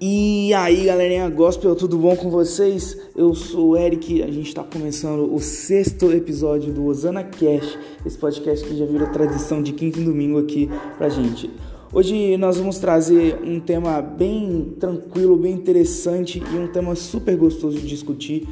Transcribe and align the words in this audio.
E 0.00 0.54
aí, 0.54 0.84
galerinha 0.84 1.28
gospel, 1.28 1.74
tudo 1.74 1.98
bom 1.98 2.14
com 2.14 2.30
vocês? 2.30 2.96
Eu 3.16 3.34
sou 3.34 3.70
o 3.70 3.76
Eric, 3.76 4.22
a 4.22 4.30
gente 4.30 4.46
está 4.46 4.62
começando 4.62 5.34
o 5.34 5.40
sexto 5.40 6.12
episódio 6.12 6.72
do 6.72 6.86
Osana 6.86 7.24
Cash, 7.24 7.76
esse 8.06 8.16
podcast 8.16 8.64
que 8.64 8.76
já 8.76 8.86
virou 8.86 9.08
tradição 9.08 9.60
de 9.60 9.72
quinto 9.72 9.98
e 9.98 10.04
domingo 10.04 10.38
aqui 10.38 10.70
pra 10.96 11.08
gente. 11.08 11.50
Hoje 11.92 12.36
nós 12.36 12.58
vamos 12.58 12.78
trazer 12.78 13.40
um 13.42 13.58
tema 13.58 14.00
bem 14.00 14.72
tranquilo, 14.78 15.36
bem 15.36 15.54
interessante 15.54 16.40
e 16.40 16.56
um 16.56 16.68
tema 16.68 16.94
super 16.94 17.36
gostoso 17.36 17.80
de 17.80 17.88
discutir, 17.88 18.46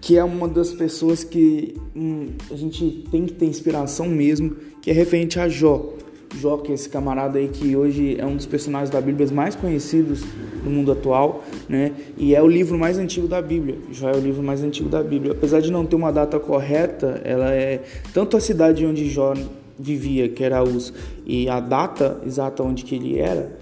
que 0.00 0.16
é 0.16 0.22
uma 0.22 0.46
das 0.46 0.72
pessoas 0.72 1.24
que 1.24 1.74
hum, 1.96 2.26
a 2.48 2.54
gente 2.54 3.06
tem 3.10 3.26
que 3.26 3.32
ter 3.32 3.46
inspiração 3.46 4.06
mesmo, 4.06 4.54
que 4.80 4.88
é 4.88 4.94
referente 4.94 5.40
a 5.40 5.48
Jó. 5.48 5.94
Jó, 6.36 6.56
que 6.58 6.70
é 6.70 6.74
esse 6.74 6.88
camarada 6.88 7.38
aí 7.38 7.48
que 7.48 7.76
hoje 7.76 8.16
é 8.18 8.24
um 8.24 8.36
dos 8.36 8.46
personagens 8.46 8.90
da 8.90 9.00
Bíblia 9.00 9.28
mais 9.32 9.54
conhecidos 9.56 10.24
no 10.64 10.70
mundo 10.70 10.92
atual, 10.92 11.44
né? 11.68 11.92
E 12.16 12.34
é 12.34 12.42
o 12.42 12.46
livro 12.46 12.78
mais 12.78 12.98
antigo 12.98 13.26
da 13.26 13.42
Bíblia. 13.42 13.78
Jó 13.90 14.08
é 14.08 14.16
o 14.16 14.20
livro 14.20 14.42
mais 14.42 14.62
antigo 14.62 14.88
da 14.88 15.02
Bíblia. 15.02 15.32
Apesar 15.32 15.60
de 15.60 15.70
não 15.70 15.84
ter 15.84 15.96
uma 15.96 16.12
data 16.12 16.38
correta, 16.38 17.20
ela 17.24 17.52
é 17.52 17.82
tanto 18.14 18.36
a 18.36 18.40
cidade 18.40 18.86
onde 18.86 19.08
Jó 19.10 19.34
vivia, 19.78 20.28
que 20.28 20.44
era 20.44 20.62
Uz, 20.62 20.92
e 21.26 21.48
a 21.48 21.58
data 21.58 22.20
exata 22.24 22.62
onde 22.62 22.84
que 22.84 22.94
ele 22.94 23.18
era, 23.18 23.58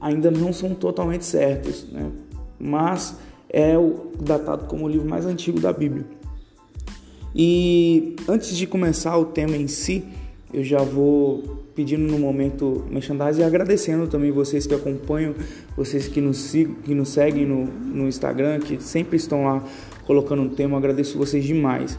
ainda 0.00 0.30
não 0.30 0.52
são 0.52 0.74
totalmente 0.74 1.24
certas, 1.24 1.86
né? 1.90 2.10
Mas 2.58 3.16
é 3.50 3.76
o 3.76 4.08
datado 4.20 4.66
como 4.66 4.86
o 4.86 4.88
livro 4.88 5.08
mais 5.08 5.26
antigo 5.26 5.60
da 5.60 5.72
Bíblia. 5.72 6.04
E 7.34 8.16
antes 8.28 8.56
de 8.56 8.66
começar 8.66 9.16
o 9.16 9.26
tema 9.26 9.56
em 9.56 9.66
si, 9.66 10.04
eu 10.52 10.64
já 10.64 10.78
vou 10.78 11.66
pedindo 11.74 12.10
no 12.10 12.18
momento 12.18 12.84
merchandising 12.90 13.42
e 13.42 13.44
agradecendo 13.44 14.06
também 14.06 14.30
vocês 14.30 14.66
que 14.66 14.74
acompanham, 14.74 15.34
vocês 15.76 16.08
que 16.08 16.20
nos, 16.20 16.50
que 16.50 16.94
nos 16.94 17.10
seguem 17.10 17.46
no, 17.46 17.64
no 17.64 18.08
Instagram, 18.08 18.58
que 18.60 18.82
sempre 18.82 19.16
estão 19.16 19.44
lá 19.44 19.62
colocando 20.06 20.42
um 20.42 20.48
tema, 20.48 20.76
agradeço 20.78 21.18
vocês 21.18 21.44
demais. 21.44 21.98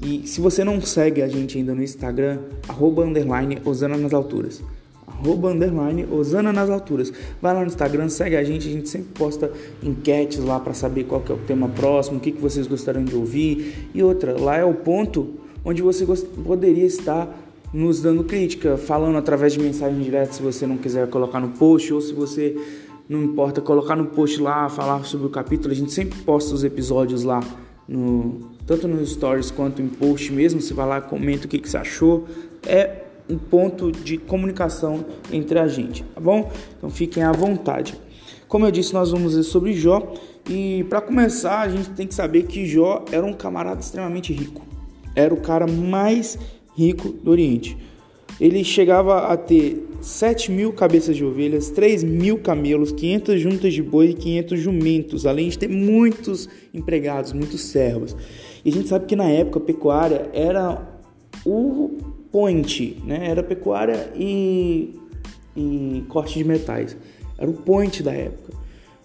E 0.00 0.26
se 0.26 0.40
você 0.40 0.62
não 0.62 0.80
segue 0.80 1.22
a 1.22 1.28
gente 1.28 1.58
ainda 1.58 1.74
no 1.74 1.82
Instagram, 1.82 2.38
arroba 2.68 3.04
underline 3.04 3.58
Osana 3.64 3.96
nas 3.96 4.14
alturas. 4.14 4.62
Arroba 5.04 5.50
underline 5.50 6.06
Osana 6.10 6.52
nas 6.52 6.70
alturas. 6.70 7.12
Vai 7.42 7.52
lá 7.52 7.60
no 7.60 7.66
Instagram, 7.66 8.08
segue 8.08 8.36
a 8.36 8.44
gente, 8.44 8.68
a 8.68 8.70
gente 8.70 8.88
sempre 8.88 9.08
posta 9.12 9.50
enquetes 9.82 10.38
lá 10.38 10.60
para 10.60 10.72
saber 10.72 11.04
qual 11.04 11.20
que 11.20 11.32
é 11.32 11.34
o 11.34 11.38
tema 11.38 11.68
próximo, 11.68 12.18
o 12.18 12.20
que, 12.20 12.30
que 12.30 12.40
vocês 12.40 12.68
gostariam 12.68 13.04
de 13.04 13.16
ouvir. 13.16 13.88
E 13.92 14.00
outra, 14.00 14.38
lá 14.38 14.56
é 14.56 14.64
o 14.64 14.72
ponto 14.72 15.34
onde 15.64 15.82
você 15.82 16.06
poderia 16.06 16.86
estar 16.86 17.47
nos 17.72 18.00
dando 18.00 18.24
crítica, 18.24 18.76
falando 18.76 19.18
através 19.18 19.52
de 19.52 19.60
mensagem 19.60 20.00
direta 20.00 20.32
se 20.32 20.42
você 20.42 20.66
não 20.66 20.76
quiser 20.76 21.08
colocar 21.08 21.40
no 21.40 21.50
post 21.50 21.92
ou 21.92 22.00
se 22.00 22.12
você 22.12 22.56
não 23.08 23.22
importa 23.22 23.60
colocar 23.60 23.96
no 23.96 24.06
post 24.06 24.40
lá, 24.40 24.68
falar 24.68 25.04
sobre 25.04 25.26
o 25.26 25.30
capítulo, 25.30 25.72
a 25.72 25.76
gente 25.76 25.92
sempre 25.92 26.18
posta 26.20 26.54
os 26.54 26.64
episódios 26.64 27.24
lá 27.24 27.40
no 27.86 28.56
tanto 28.66 28.86
nos 28.86 29.12
stories 29.12 29.50
quanto 29.50 29.80
em 29.80 29.88
post 29.88 30.30
mesmo, 30.30 30.60
você 30.60 30.74
vai 30.74 30.86
lá, 30.86 31.00
comenta 31.00 31.46
o 31.46 31.48
que, 31.48 31.58
que 31.58 31.68
você 31.68 31.78
achou. 31.78 32.26
É 32.66 33.04
um 33.28 33.38
ponto 33.38 33.90
de 33.90 34.18
comunicação 34.18 35.06
entre 35.32 35.58
a 35.58 35.66
gente, 35.66 36.02
tá 36.14 36.20
bom? 36.20 36.52
Então 36.76 36.90
fiquem 36.90 37.22
à 37.22 37.32
vontade. 37.32 37.98
Como 38.46 38.66
eu 38.66 38.70
disse, 38.70 38.92
nós 38.92 39.10
vamos 39.10 39.34
ver 39.34 39.42
sobre 39.42 39.72
Jó 39.72 40.14
e 40.48 40.84
para 40.88 41.00
começar, 41.00 41.60
a 41.60 41.68
gente 41.68 41.90
tem 41.90 42.06
que 42.06 42.14
saber 42.14 42.44
que 42.44 42.66
Jó 42.66 43.04
era 43.10 43.24
um 43.24 43.32
camarada 43.32 43.80
extremamente 43.80 44.32
rico. 44.32 44.62
Era 45.14 45.32
o 45.32 45.40
cara 45.40 45.66
mais 45.66 46.38
rico 46.78 47.08
do 47.08 47.32
Oriente. 47.32 47.76
Ele 48.40 48.62
chegava 48.62 49.32
a 49.32 49.36
ter 49.36 49.84
7 50.00 50.52
mil 50.52 50.72
cabeças 50.72 51.16
de 51.16 51.24
ovelhas, 51.24 51.70
3 51.70 52.04
mil 52.04 52.38
camelos, 52.38 52.92
500 52.92 53.40
juntas 53.40 53.74
de 53.74 53.82
boi 53.82 54.10
e 54.10 54.14
500 54.14 54.60
jumentos, 54.60 55.26
além 55.26 55.48
de 55.48 55.58
ter 55.58 55.68
muitos 55.68 56.48
empregados, 56.72 57.32
muitos 57.32 57.62
servos. 57.62 58.16
E 58.64 58.70
a 58.70 58.72
gente 58.72 58.88
sabe 58.88 59.06
que 59.06 59.16
na 59.16 59.28
época 59.28 59.58
a 59.58 59.62
pecuária 59.62 60.30
era 60.32 60.80
o 61.44 61.98
point, 62.30 63.02
né? 63.04 63.28
Era 63.28 63.42
pecuária 63.42 64.12
e, 64.14 64.94
e 65.56 66.04
corte 66.08 66.38
de 66.38 66.44
metais. 66.44 66.96
Era 67.36 67.50
o 67.50 67.54
point 67.54 68.04
da 68.04 68.12
época. 68.12 68.52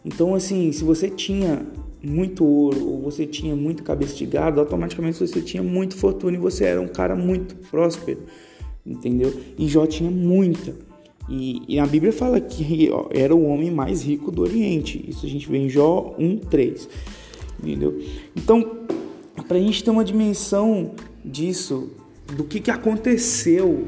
Então, 0.06 0.36
assim, 0.36 0.72
se 0.72 0.84
você 0.84 1.10
tinha 1.10 1.66
muito 2.04 2.46
ouro 2.46 2.86
ou 2.86 3.02
você 3.02 3.26
tinha 3.26 3.56
muito 3.56 3.82
cabeça 3.82 4.14
de 4.16 4.26
gado, 4.26 4.60
automaticamente 4.60 5.18
você 5.18 5.42
tinha 5.42 5.64
muito 5.64 5.96
fortuna 5.96 6.36
e 6.36 6.40
você 6.40 6.66
era 6.66 6.82
um 6.82 6.88
cara 6.88 7.16
muito 7.16 7.56
próspero, 7.70 8.20
entendeu? 8.86 9.34
E 9.58 9.68
Jó 9.68 9.86
tinha 9.86 10.12
muita. 10.12 10.76
E, 11.30 11.62
e 11.68 11.80
a 11.80 11.86
Bíblia 11.86 12.12
fala 12.12 12.42
que 12.42 12.90
ó, 12.92 13.08
era 13.10 13.34
o 13.34 13.46
homem 13.46 13.72
mais 13.72 14.04
rico 14.04 14.30
do 14.30 14.42
Oriente. 14.42 15.04
Isso 15.08 15.26
a 15.26 15.30
gente 15.30 15.50
vê 15.50 15.58
em 15.58 15.70
Jó 15.70 16.14
1:3, 16.20 16.90
entendeu? 17.62 18.02
Então, 18.36 18.80
para 19.48 19.58
a 19.58 19.62
gente 19.62 19.84
ter 19.84 19.90
uma 19.90 20.04
dimensão 20.04 20.92
disso, 21.24 21.92
do 22.36 22.44
que, 22.44 22.60
que 22.60 22.70
aconteceu 22.70 23.88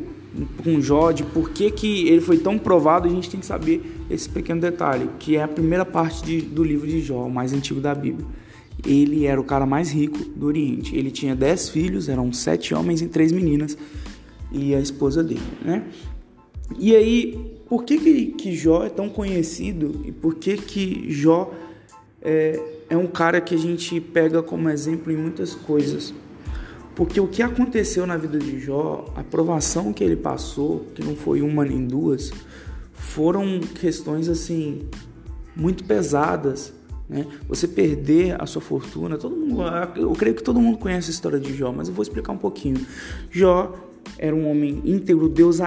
com 0.64 0.82
Jó, 0.82 1.12
de 1.12 1.24
por 1.24 1.50
que, 1.50 1.72
que 1.72 2.08
ele 2.08 2.22
foi 2.22 2.38
tão 2.38 2.58
provado, 2.58 3.08
a 3.08 3.12
gente 3.12 3.30
tem 3.30 3.40
que 3.40 3.46
saber 3.46 3.82
esse 4.10 4.30
pequeno 4.30 4.62
detalhe, 4.62 5.10
que 5.20 5.36
é 5.36 5.44
a 5.44 5.48
primeira 5.48 5.86
parte 5.86 6.24
de, 6.24 6.42
do 6.42 6.64
livro 6.64 6.88
de 6.88 7.02
Jó, 7.02 7.26
o 7.26 7.32
mais 7.32 7.54
antigo 7.54 7.80
da 7.80 7.94
Bíblia. 7.94 8.26
Ele 8.86 9.26
era 9.26 9.40
o 9.40 9.44
cara 9.44 9.66
mais 9.66 9.92
rico 9.92 10.18
do 10.36 10.48
Oriente. 10.48 10.96
Ele 10.96 11.10
tinha 11.10 11.36
dez 11.36 11.70
filhos, 11.70 12.10
eram 12.10 12.32
sete 12.34 12.74
homens 12.74 13.02
e 13.02 13.08
três 13.08 13.32
meninas, 13.32 13.78
e 14.52 14.76
a 14.76 14.80
esposa 14.80 15.24
dele, 15.24 15.42
né? 15.64 15.84
E 16.80 16.96
aí, 16.96 17.56
por 17.68 17.84
que, 17.84 17.98
que, 17.98 18.26
que 18.28 18.56
Jó 18.56 18.84
é 18.84 18.90
tão 18.90 19.10
conhecido 19.10 20.02
e 20.06 20.12
por 20.12 20.36
que, 20.36 20.58
que 20.58 21.12
Jó 21.12 21.54
é, 22.22 22.60
é 22.90 22.98
um 22.98 23.08
cara 23.08 23.40
que 23.40 23.54
a 23.54 23.58
gente 23.58 24.00
pega 24.00 24.42
como 24.42 24.70
exemplo 24.70 25.12
em 25.12 25.18
muitas 25.18 25.54
coisas? 25.54 26.14
Porque 26.96 27.20
o 27.20 27.28
que 27.28 27.44
aconteceu 27.44 28.08
na 28.08 28.16
vida 28.16 28.40
de 28.40 28.60
Jó, 28.60 29.06
a 29.16 29.24
provação 29.24 29.92
que 29.92 30.04
ele 30.04 30.16
passou, 30.16 30.86
que 30.96 31.04
não 31.04 31.16
foi 31.16 31.42
uma 31.42 31.66
nem 31.66 31.86
duas, 31.86 32.32
foram 32.94 33.60
questões 33.60 34.30
assim 34.30 34.88
muito 35.56 35.84
pesadas, 35.84 36.74
né? 37.08 37.26
Você 37.48 37.68
perder 37.68 38.42
a 38.42 38.46
sua 38.46 38.62
fortuna, 38.62 39.18
todo 39.18 39.36
mundo, 39.36 39.62
eu 39.96 40.12
creio 40.14 40.36
que 40.36 40.44
todo 40.44 40.60
mundo 40.60 40.78
conhece 40.78 41.12
a 41.12 41.14
história 41.14 41.40
de 41.40 41.54
Jó, 41.54 41.72
mas 41.72 41.88
eu 41.88 41.94
vou 41.94 42.02
explicar 42.02 42.32
um 42.32 42.38
pouquinho. 42.38 42.86
Jó 43.30 43.74
era 44.18 44.36
um 44.36 44.50
homem 44.50 44.82
íntegro, 44.86 45.28
Deus, 45.28 45.60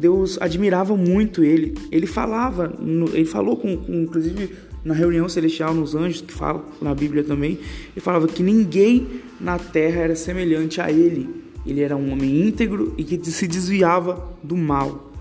Deus 0.00 0.38
admirava 0.40 0.96
muito 0.96 1.44
ele. 1.44 1.74
Ele 1.90 2.06
falava, 2.06 2.74
ele 3.12 3.24
falou 3.24 3.56
com, 3.56 3.76
com 3.76 3.92
inclusive 3.92 4.54
na 4.84 4.92
reunião 4.92 5.28
celestial 5.28 5.72
nos 5.72 5.94
anjos, 5.94 6.20
que 6.20 6.32
fala 6.32 6.64
na 6.80 6.94
Bíblia 6.94 7.24
também, 7.24 7.58
ele 7.94 8.00
falava 8.00 8.28
que 8.28 8.42
ninguém 8.42 9.06
na 9.40 9.58
terra 9.58 10.02
era 10.02 10.14
semelhante 10.14 10.80
a 10.80 10.90
ele. 10.90 11.42
Ele 11.66 11.80
era 11.80 11.96
um 11.96 12.12
homem 12.12 12.46
íntegro 12.46 12.94
e 12.98 13.04
que 13.04 13.18
se 13.30 13.48
desviava 13.48 14.22
do 14.42 14.56
mal. 14.56 15.12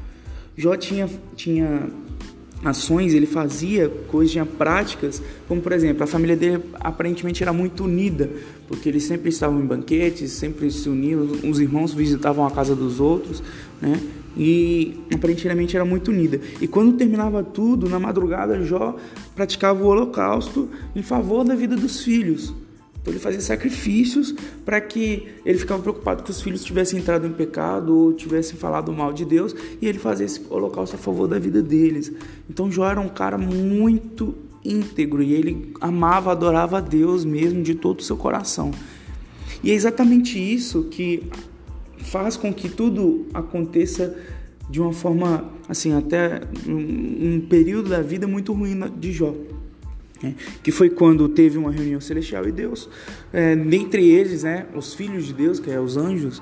Jó 0.57 0.75
tinha, 0.75 1.09
tinha 1.35 1.89
ações, 2.63 3.13
ele 3.13 3.25
fazia 3.25 3.89
coisas, 4.07 4.31
tinha 4.31 4.45
práticas, 4.45 5.21
como 5.47 5.61
por 5.61 5.71
exemplo, 5.71 6.03
a 6.03 6.07
família 6.07 6.35
dele 6.35 6.61
aparentemente 6.79 7.41
era 7.41 7.51
muito 7.51 7.85
unida, 7.85 8.29
porque 8.67 8.89
eles 8.89 9.03
sempre 9.03 9.29
estavam 9.29 9.59
em 9.61 9.65
banquetes, 9.65 10.31
sempre 10.31 10.69
se 10.71 10.87
uniam, 10.89 11.21
os 11.43 11.59
irmãos 11.59 11.93
visitavam 11.93 12.45
a 12.45 12.51
casa 12.51 12.75
dos 12.75 12.99
outros, 12.99 13.41
né? 13.81 13.99
E 14.35 14.95
aparentemente 15.13 15.75
era 15.75 15.85
muito 15.85 16.11
unida. 16.11 16.39
E 16.61 16.67
quando 16.67 16.97
terminava 16.97 17.43
tudo, 17.43 17.89
na 17.89 17.99
madrugada, 17.99 18.63
Jó 18.63 18.95
praticava 19.35 19.83
o 19.83 19.87
holocausto 19.87 20.69
em 20.95 21.03
favor 21.03 21.43
da 21.43 21.55
vida 21.55 21.75
dos 21.75 22.03
filhos. 22.03 22.53
Então 23.03 23.11
ele 23.13 23.19
fazia 23.19 23.41
sacrifícios 23.41 24.33
para 24.63 24.79
que 24.79 25.27
ele 25.45 25.57
ficava 25.57 25.81
preocupado 25.81 26.23
que 26.23 26.31
os 26.31 26.41
filhos 26.41 26.63
tivessem 26.63 26.99
entrado 26.99 27.27
em 27.27 27.33
pecado 27.33 27.93
ou 27.93 28.13
tivessem 28.13 28.57
falado 28.57 28.93
mal 28.93 29.11
de 29.11 29.25
Deus 29.25 29.53
e 29.81 29.87
ele 29.87 29.99
fazia 29.99 30.25
esse 30.25 30.41
holocausto 30.49 30.95
a 30.95 30.99
favor 30.99 31.27
da 31.27 31.37
vida 31.37 31.61
deles. 31.61 32.13
Então 32.49 32.71
Jó 32.71 32.89
era 32.89 33.01
um 33.01 33.09
cara 33.09 33.37
muito 33.37 34.33
íntegro 34.63 35.21
e 35.21 35.33
ele 35.33 35.73
amava, 35.81 36.31
adorava 36.31 36.77
a 36.77 36.81
Deus 36.81 37.25
mesmo 37.25 37.61
de 37.61 37.75
todo 37.75 37.99
o 37.99 38.03
seu 38.03 38.15
coração. 38.15 38.71
E 39.61 39.69
é 39.69 39.73
exatamente 39.73 40.39
isso 40.39 40.85
que 40.85 41.29
faz 42.03 42.37
com 42.37 42.53
que 42.53 42.69
tudo 42.69 43.25
aconteça 43.33 44.15
de 44.69 44.79
uma 44.79 44.93
forma, 44.93 45.51
assim, 45.67 45.93
até 45.93 46.41
um, 46.67 47.41
período 47.49 47.89
da 47.89 48.01
vida 48.01 48.27
muito 48.27 48.53
ruim 48.53 48.79
de 48.97 49.11
Jó. 49.11 49.33
Né? 50.21 50.35
Que 50.61 50.71
foi 50.71 50.89
quando 50.89 51.27
teve 51.27 51.57
uma 51.57 51.71
reunião 51.71 51.99
celestial 51.99 52.47
e 52.47 52.51
Deus, 52.51 52.89
é, 53.31 53.55
dentre 53.55 54.07
eles, 54.07 54.43
né, 54.43 54.67
os 54.73 54.93
filhos 54.93 55.25
de 55.25 55.33
Deus, 55.33 55.59
que 55.59 55.69
é 55.69 55.79
os 55.79 55.97
anjos, 55.97 56.41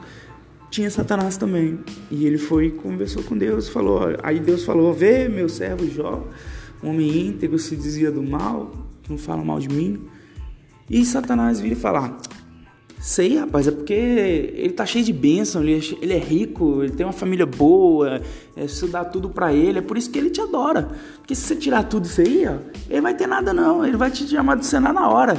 tinha 0.70 0.90
Satanás 0.90 1.36
também. 1.36 1.80
E 2.10 2.26
ele 2.26 2.38
foi 2.38 2.70
conversou 2.70 3.24
com 3.24 3.38
Deus, 3.38 3.68
falou, 3.68 4.02
aí 4.24 4.40
Deus 4.40 4.64
falou: 4.64 4.94
"Vê, 4.94 5.28
meu 5.28 5.50
servo 5.50 5.90
Jó, 5.90 6.26
um 6.84 6.90
homem 6.90 7.28
íntegro, 7.28 7.58
se 7.60 7.76
dizia 7.76 8.12
do 8.12 8.24
mal, 8.24 8.72
não 9.10 9.18
fala 9.18 9.44
mal 9.44 9.60
de 9.60 9.68
mim". 9.68 10.00
E 10.90 11.04
Satanás 11.06 11.60
vira 11.60 11.74
e 11.74 11.78
fala: 11.78 12.18
Sei, 13.02 13.40
rapaz, 13.40 13.68
é 13.68 13.72
porque 13.72 13.94
ele 13.94 14.74
tá 14.74 14.86
cheio 14.86 15.04
de 15.04 15.12
bênção, 15.12 15.64
ele, 15.64 15.74
é 16.04 16.14
é 16.14 16.20
rico, 16.20 16.84
ele 16.84 16.94
tem 16.94 17.04
uma 17.04 17.12
família 17.12 17.48
boa, 17.48 18.22
é, 18.56 18.66
isso 18.66 18.88
dá 18.88 19.04
tudo 19.04 19.28
para 19.28 19.52
ele, 19.52 19.80
é 19.80 19.82
por 19.82 19.98
isso 19.98 20.12
que 20.12 20.20
ele 20.20 20.30
te 20.30 20.40
adora. 20.40 20.88
Porque 21.18 21.34
se 21.34 21.42
você 21.42 21.56
tirar 21.56 21.84
tudo 21.86 22.06
isso 22.06 22.22
aí, 22.22 22.46
ó, 22.48 22.58
ele 22.88 23.02
vai 23.02 23.16
ter 23.16 23.26
nada 23.26 23.52
não, 23.56 23.84
ele 23.84 23.98
vai 23.98 24.12
te 24.12 24.28
chamar 24.28 24.56
de 24.56 24.68
cenar 24.68 24.94
na 24.94 25.10
hora. 25.10 25.36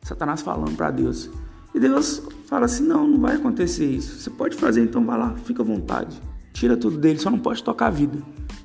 Satanás 0.00 0.42
falando 0.42 0.76
para 0.76 0.92
Deus. 0.92 1.28
E 1.74 1.80
Deus 1.80 2.22
fala 2.46 2.66
assim: 2.66 2.84
não, 2.84 3.04
não 3.08 3.20
vai 3.20 3.34
acontecer 3.34 3.84
isso. 3.84 4.20
Você 4.20 4.30
pode 4.30 4.56
fazer, 4.56 4.82
então 4.84 5.04
vai 5.04 5.18
lá, 5.18 5.34
fica 5.44 5.60
à 5.60 5.66
vontade. 5.66 6.22
Tira 6.52 6.76
tudo 6.76 6.98
dele, 6.98 7.18
só 7.18 7.30
não 7.30 7.38
pode 7.40 7.64
tocar 7.64 7.88
a 7.88 7.90
vida. 7.90 8.22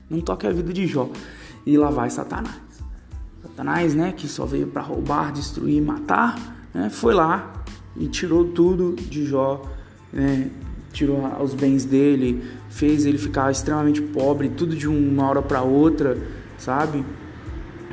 Não 0.08 0.22
toque 0.22 0.46
a 0.46 0.52
vida 0.52 0.72
de 0.72 0.86
Jó. 0.86 1.10
E 1.66 1.76
lá 1.76 1.90
vai 1.90 2.12
Satanás. 2.12 2.56
Satanás, 3.42 3.96
né, 3.96 4.14
que 4.16 4.28
só 4.28 4.46
veio 4.46 4.68
para 4.68 4.84
roubar, 4.84 5.32
destruir, 5.32 5.82
matar, 5.82 6.70
né, 6.72 6.92
foi 6.92 7.16
lá 7.16 7.57
e 8.00 8.08
tirou 8.08 8.46
tudo 8.46 8.96
de 8.96 9.26
Jó, 9.26 9.64
né? 10.12 10.50
tirou 10.92 11.22
os 11.42 11.54
bens 11.54 11.86
dele, 11.86 12.44
fez 12.70 13.06
ele 13.06 13.18
ficar 13.18 13.52
extremamente 13.52 14.02
pobre, 14.02 14.50
tudo 14.50 14.76
de 14.76 14.88
uma 14.88 15.30
hora 15.30 15.42
para 15.42 15.62
outra, 15.62 16.18
sabe? 16.58 17.06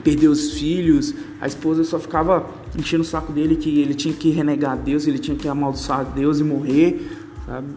Perdeu 0.02 0.30
os 0.30 0.52
filhos, 0.52 1.14
a 1.40 1.46
esposa 1.46 1.84
só 1.84 1.98
ficava 1.98 2.48
enchendo 2.76 3.02
o 3.02 3.06
saco 3.06 3.32
dele 3.32 3.56
que 3.56 3.80
ele 3.80 3.94
tinha 3.94 4.14
que 4.14 4.30
renegar 4.30 4.76
Deus, 4.76 5.06
ele 5.06 5.18
tinha 5.18 5.36
que 5.36 5.48
amaldiçoar 5.48 6.04
Deus 6.14 6.40
e 6.40 6.44
morrer, 6.44 7.10
sabe? 7.46 7.68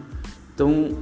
Então 0.54 0.98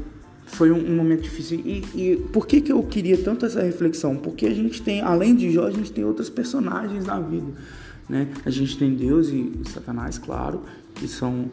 foi 0.47 0.71
um, 0.71 0.93
um 0.93 0.97
momento 0.97 1.23
difícil. 1.23 1.61
E, 1.65 1.85
e, 1.95 2.17
por 2.33 2.47
que, 2.47 2.61
que 2.61 2.73
eu 2.73 2.83
queria 2.83 3.19
tanto 3.19 3.47
essa 3.47 3.63
reflexão? 3.63 4.17
Porque 4.17 4.47
a 4.47 4.55
gente 4.55 4.83
tem, 4.83 5.01
além 5.01 5.35
de 5.35 5.51
Jó, 5.51 5.67
a 5.67 5.71
gente 5.71 5.93
tem 5.93 6.05
outros 6.05 6.31
personagens 6.31 7.07
na 7.07 7.21
vida. 7.21 7.53
Né? 8.09 8.29
A 8.45 8.51
gente 8.51 8.79
tem 8.79 8.95
Deus 8.95 9.29
e 9.29 9.53
Satanás, 9.65 10.19
claro, 10.19 10.63
que 10.97 11.07
são 11.07 11.51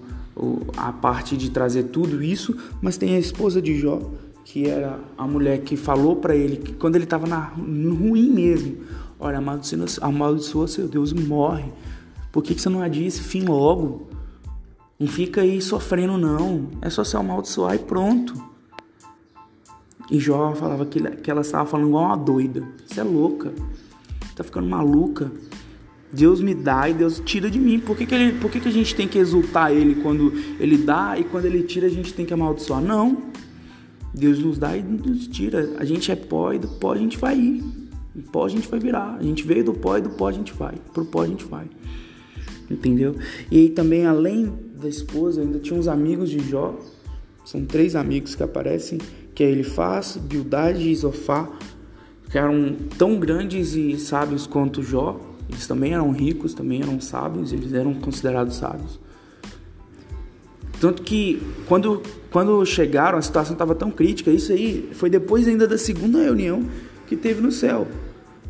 a 0.75 0.91
parte 0.91 1.37
de 1.37 1.51
trazer 1.51 1.83
tudo 1.83 2.23
isso, 2.23 2.57
mas 2.81 2.97
tem 2.97 3.15
a 3.15 3.19
esposa 3.19 3.61
de 3.61 3.77
Jó, 3.77 4.01
que 4.43 4.67
era 4.67 4.99
a 5.17 5.27
mulher 5.27 5.61
que 5.61 5.77
falou 5.77 6.15
para 6.15 6.35
ele 6.35 6.57
que 6.57 6.73
quando 6.73 6.95
ele 6.95 7.03
estava 7.03 7.27
ruim 7.27 8.29
mesmo, 8.29 8.77
olha, 9.19 9.39
amaldiçoa, 10.01 10.67
seu 10.67 10.87
Deus 10.87 11.13
morre. 11.13 11.71
Por 12.31 12.41
que, 12.43 12.55
que 12.55 12.61
você 12.61 12.69
não 12.69 12.81
adia 12.81 13.07
esse 13.07 13.21
fim 13.21 13.43
logo? 13.43 14.07
Não 14.99 15.07
fica 15.07 15.41
aí 15.41 15.61
sofrendo 15.61 16.17
não, 16.17 16.67
é 16.81 16.89
só 16.89 17.03
se 17.03 17.15
amaldiçoar 17.15 17.75
e 17.75 17.79
pronto. 17.79 18.33
E 20.09 20.19
Jó 20.19 20.53
falava 20.55 20.85
que, 20.85 20.99
que 21.17 21.31
ela 21.31 21.41
estava 21.41 21.65
falando 21.65 21.87
igual 21.87 22.05
uma 22.05 22.17
doida. 22.17 22.63
Você 22.85 22.99
é 22.99 23.03
louca, 23.03 23.53
tá 24.35 24.43
ficando 24.43 24.67
maluca. 24.67 25.31
Deus 26.13 26.39
me 26.39 26.53
dá 26.53 26.87
e 26.87 26.93
Deus 26.93 27.19
tira 27.25 27.49
de 27.49 27.59
mim. 27.59 27.79
Por 27.79 27.97
que, 27.97 28.05
que, 28.05 28.13
ele, 28.13 28.37
por 28.37 28.51
que, 28.51 28.59
que 28.59 28.67
a 28.67 28.71
gente 28.71 28.93
tem 28.93 29.07
que 29.07 29.17
exultar 29.17 29.71
Ele 29.71 29.95
quando 29.95 30.31
Ele 30.59 30.77
dá 30.77 31.17
e 31.17 31.23
quando 31.23 31.45
Ele 31.45 31.63
tira 31.63 31.87
a 31.87 31.89
gente 31.89 32.13
tem 32.13 32.23
que 32.23 32.33
amaldiçoar? 32.33 32.81
Não. 32.81 33.31
Deus 34.13 34.37
nos 34.37 34.59
dá 34.59 34.77
e 34.77 34.83
nos 34.83 35.27
tira. 35.27 35.73
A 35.77 35.83
gente 35.83 36.11
é 36.11 36.15
pó 36.15 36.53
e 36.53 36.59
do 36.59 36.67
pó 36.67 36.93
a 36.93 36.97
gente 36.97 37.17
vai 37.17 37.35
ir. 37.35 37.63
Do 38.13 38.21
pó 38.31 38.45
a 38.45 38.49
gente 38.49 38.67
vai 38.67 38.79
virar. 38.79 39.17
A 39.19 39.23
gente 39.23 39.43
veio 39.43 39.63
do 39.63 39.73
pó 39.73 39.97
e 39.97 40.01
do 40.01 40.11
pó 40.11 40.27
a 40.27 40.31
gente 40.31 40.53
vai. 40.53 40.75
Pro 40.93 41.03
pó 41.03 41.23
a 41.23 41.27
gente 41.27 41.45
vai. 41.45 41.65
Entendeu? 42.69 43.15
E 43.49 43.57
aí 43.57 43.69
também, 43.69 44.05
além 44.05 44.53
da 44.79 44.87
esposa, 44.87 45.41
ainda 45.41 45.57
tinha 45.57 45.79
uns 45.79 45.87
amigos 45.87 46.29
de 46.29 46.39
Jó. 46.47 46.77
São 47.43 47.65
três 47.65 47.95
amigos 47.95 48.35
que 48.35 48.43
aparecem, 48.43 48.99
que 49.33 49.43
é 49.43 49.49
Elifaz, 49.49 50.15
Bildade 50.15 50.83
e 50.83 50.91
Isofá, 50.91 51.49
que 52.29 52.37
eram 52.37 52.75
tão 52.99 53.19
grandes 53.19 53.73
e 53.73 53.97
sábios 53.97 54.45
quanto 54.45 54.83
Jó 54.83 55.32
eles 55.53 55.67
também 55.67 55.93
eram 55.93 56.11
ricos, 56.11 56.53
também 56.53 56.81
eram 56.81 56.99
sábios, 56.99 57.53
eles 57.53 57.73
eram 57.73 57.93
considerados 57.93 58.55
sábios. 58.55 58.99
Tanto 60.79 61.01
que 61.01 61.41
quando, 61.67 62.01
quando 62.31 62.65
chegaram, 62.65 63.17
a 63.17 63.21
situação 63.21 63.53
estava 63.53 63.73
tão 63.73 63.89
crítica, 63.89 64.31
isso 64.31 64.51
aí 64.51 64.89
foi 64.93 65.09
depois 65.09 65.47
ainda 65.47 65.67
da 65.67 65.77
segunda 65.77 66.21
reunião 66.21 66.67
que 67.07 67.15
teve 67.15 67.39
no 67.39 67.51
céu. 67.51 67.87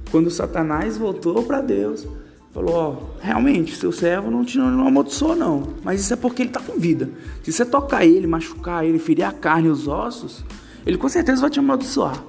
Quando 0.09 0.31
Satanás 0.31 0.97
voltou 0.97 1.43
para 1.43 1.61
Deus, 1.61 2.07
falou: 2.51 2.73
Ó, 2.73 3.19
realmente, 3.19 3.75
seu 3.75 3.91
servo 3.91 4.31
não 4.31 4.45
te 4.45 4.57
não 4.57 4.87
amaldiçoou, 4.87 5.35
não. 5.35 5.73
Mas 5.83 6.01
isso 6.01 6.13
é 6.13 6.15
porque 6.15 6.41
ele 6.41 6.49
está 6.49 6.61
com 6.61 6.79
vida. 6.79 7.09
Se 7.43 7.51
você 7.51 7.65
tocar 7.65 8.05
ele, 8.05 8.25
machucar 8.25 8.85
ele, 8.85 8.97
ferir 8.97 9.23
a 9.23 9.31
carne 9.31 9.67
e 9.67 9.71
os 9.71 9.87
ossos, 9.87 10.43
ele 10.85 10.97
com 10.97 11.09
certeza 11.09 11.41
vai 11.41 11.49
te 11.49 11.59
amaldiçoar. 11.59 12.23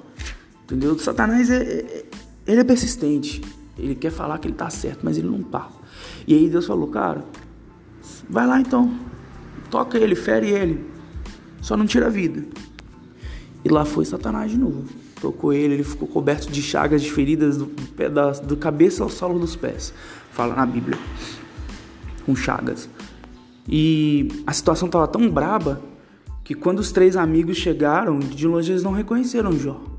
Entendeu? 0.64 0.98
Satanás 0.98 1.48
é, 1.48 1.62
é 1.62 2.04
ele 2.46 2.60
é 2.60 2.64
persistente. 2.64 3.40
Ele 3.78 3.94
quer 3.94 4.10
falar 4.10 4.38
que 4.38 4.46
ele 4.46 4.54
está 4.54 4.70
certo, 4.70 5.00
mas 5.02 5.18
ele 5.18 5.28
não 5.28 5.40
está. 5.40 5.68
E 6.26 6.34
aí 6.34 6.48
Deus 6.48 6.66
falou, 6.66 6.88
cara, 6.88 7.24
vai 8.28 8.46
lá 8.46 8.60
então, 8.60 8.92
toca 9.70 9.98
ele, 9.98 10.14
fere 10.14 10.48
ele, 10.50 10.84
só 11.60 11.76
não 11.76 11.86
tira 11.86 12.06
a 12.06 12.10
vida. 12.10 12.44
E 13.64 13.68
lá 13.68 13.84
foi 13.84 14.04
Satanás 14.04 14.50
de 14.50 14.58
novo. 14.58 14.84
Tocou 15.20 15.52
ele, 15.52 15.74
ele 15.74 15.84
ficou 15.84 16.06
coberto 16.06 16.50
de 16.50 16.60
chagas, 16.60 17.00
de 17.00 17.10
feridas 17.10 17.56
do, 17.56 17.64
do, 17.64 18.46
do 18.46 18.56
cabeça 18.56 19.02
ao 19.02 19.08
solo 19.08 19.38
dos 19.38 19.56
pés. 19.56 19.94
Fala 20.32 20.54
na 20.54 20.66
Bíblia. 20.66 20.98
Com 22.26 22.36
chagas. 22.36 22.88
E 23.66 24.28
a 24.46 24.52
situação 24.52 24.86
estava 24.86 25.08
tão 25.08 25.30
braba 25.30 25.80
que 26.42 26.54
quando 26.54 26.80
os 26.80 26.92
três 26.92 27.16
amigos 27.16 27.56
chegaram, 27.56 28.18
de 28.18 28.46
longe 28.46 28.70
eles 28.70 28.82
não 28.82 28.92
reconheceram 28.92 29.52
Jó. 29.52 29.94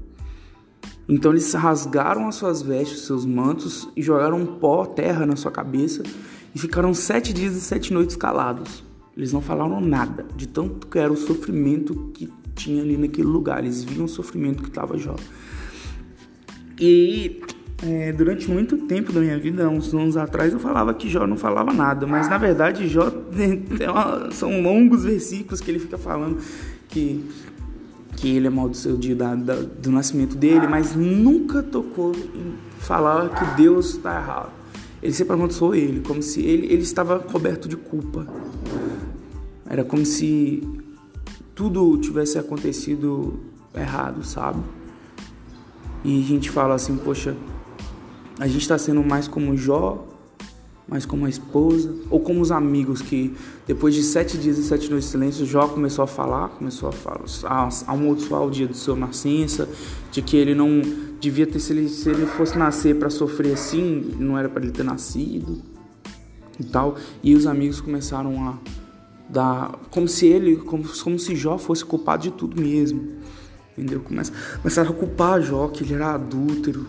Então 1.07 1.31
eles 1.31 1.53
rasgaram 1.53 2.27
as 2.27 2.35
suas 2.35 2.61
vestes, 2.61 3.01
seus 3.01 3.25
mantos 3.25 3.87
e 3.95 4.01
jogaram 4.01 4.45
pó, 4.45 4.85
terra 4.85 5.25
na 5.25 5.35
sua 5.35 5.51
cabeça 5.51 6.03
e 6.53 6.59
ficaram 6.59 6.93
sete 6.93 7.31
dias 7.31 7.55
e 7.55 7.61
sete 7.61 7.93
noites 7.93 8.15
calados. 8.15 8.83
Eles 9.15 9.31
não 9.31 9.41
falaram 9.41 9.79
nada, 9.79 10.25
de 10.35 10.47
tanto 10.47 10.87
que 10.87 10.99
era 10.99 11.11
o 11.11 11.15
sofrimento 11.15 12.11
que 12.13 12.31
tinha 12.55 12.81
ali 12.81 12.97
naquele 12.97 13.27
lugar. 13.27 13.63
Eles 13.63 13.83
viam 13.83 14.05
o 14.05 14.09
sofrimento 14.09 14.63
que 14.63 14.69
estava 14.69 14.97
Jó. 14.97 15.15
E 16.79 17.41
é, 17.83 18.11
durante 18.11 18.49
muito 18.49 18.77
tempo 18.79 19.13
da 19.13 19.19
minha 19.19 19.37
vida, 19.37 19.69
uns 19.69 19.93
anos 19.93 20.17
atrás, 20.17 20.51
eu 20.53 20.59
falava 20.59 20.93
que 20.93 21.09
Jó 21.09 21.27
não 21.27 21.37
falava 21.37 21.71
nada, 21.71 22.07
mas 22.07 22.27
na 22.29 22.37
verdade 22.37 22.87
Jó 22.87 23.11
uma, 23.89 24.31
são 24.31 24.61
longos 24.61 25.03
versículos 25.03 25.61
que 25.61 25.71
ele 25.71 25.79
fica 25.79 25.97
falando 25.97 26.39
que 26.89 27.23
que 28.25 28.35
ele 28.35 28.47
amaldiçoou 28.47 28.95
o 28.95 28.97
dia 28.97 29.15
da, 29.15 29.35
da, 29.35 29.53
do 29.53 29.91
nascimento 29.91 30.35
dele, 30.35 30.65
mas 30.65 30.95
nunca 30.95 31.61
tocou 31.61 32.11
em 32.11 32.55
falar 32.79 33.29
que 33.29 33.55
Deus 33.55 33.91
está 33.91 34.15
errado. 34.19 34.51
Ele 34.99 35.13
sempre 35.13 35.33
amaldiçoou 35.35 35.75
ele, 35.75 35.99
como 35.99 36.23
se 36.23 36.41
ele, 36.41 36.65
ele 36.73 36.81
estava 36.81 37.19
coberto 37.19 37.69
de 37.69 37.77
culpa. 37.77 38.25
Era 39.69 39.83
como 39.83 40.03
se 40.03 40.67
tudo 41.53 41.95
tivesse 41.99 42.39
acontecido 42.39 43.41
errado, 43.75 44.23
sabe? 44.23 44.59
E 46.03 46.19
a 46.19 46.23
gente 46.23 46.49
fala 46.49 46.73
assim, 46.73 46.97
poxa, 46.97 47.37
a 48.39 48.47
gente 48.47 48.63
está 48.63 48.79
sendo 48.79 49.03
mais 49.03 49.27
como 49.27 49.55
Jó 49.55 50.03
mas 50.87 51.05
como 51.05 51.25
a 51.25 51.29
esposa, 51.29 51.93
ou 52.09 52.19
como 52.19 52.41
os 52.41 52.51
amigos 52.51 53.01
que 53.01 53.33
depois 53.65 53.95
de 53.95 54.03
sete 54.03 54.37
dias 54.37 54.57
e 54.57 54.63
sete 54.63 54.89
noites 54.89 55.07
de 55.07 55.11
silêncio, 55.11 55.45
Jó 55.45 55.67
começou 55.67 56.03
a 56.03 56.07
falar, 56.07 56.49
começou 56.49 56.89
a 56.89 56.91
falar, 56.91 57.21
a, 57.45 57.69
a 57.87 58.39
o 58.41 58.49
dia 58.51 58.67
do 58.67 58.75
seu 58.75 58.95
nascença, 58.95 59.67
de 60.11 60.21
que 60.21 60.37
ele 60.37 60.53
não 60.53 60.81
devia 61.19 61.47
ter, 61.47 61.59
se 61.59 61.73
ele, 61.73 61.89
se 61.89 62.09
ele 62.09 62.25
fosse 62.27 62.57
nascer 62.57 62.97
para 62.97 63.09
sofrer 63.09 63.53
assim, 63.53 64.15
não 64.19 64.37
era 64.37 64.47
para 64.47 64.63
ele 64.63 64.71
ter 64.71 64.83
nascido 64.83 65.61
e 66.59 66.63
tal. 66.63 66.95
E 67.23 67.33
os 67.33 67.47
amigos 67.47 67.81
começaram 67.81 68.47
a 68.47 68.57
dar, 69.27 69.71
como 69.89 70.07
se 70.07 70.27
ele, 70.27 70.57
como, 70.57 70.83
como 71.03 71.17
se 71.17 71.35
Jó 71.35 71.57
fosse 71.57 71.83
culpado 71.83 72.23
de 72.23 72.31
tudo 72.31 72.61
mesmo, 72.61 73.15
entendeu? 73.75 74.01
Começaram 74.61 74.91
a 74.91 74.93
culpar 74.93 75.41
Jó, 75.41 75.67
que 75.67 75.83
ele 75.83 75.95
era 75.95 76.13
adúltero, 76.13 76.85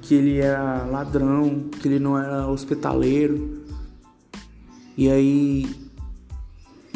que 0.00 0.14
ele 0.14 0.38
era 0.38 0.84
ladrão, 0.84 1.68
que 1.80 1.88
ele 1.88 1.98
não 1.98 2.18
era 2.18 2.46
hospitaleiro. 2.46 3.62
E 4.96 5.08
aí 5.10 5.66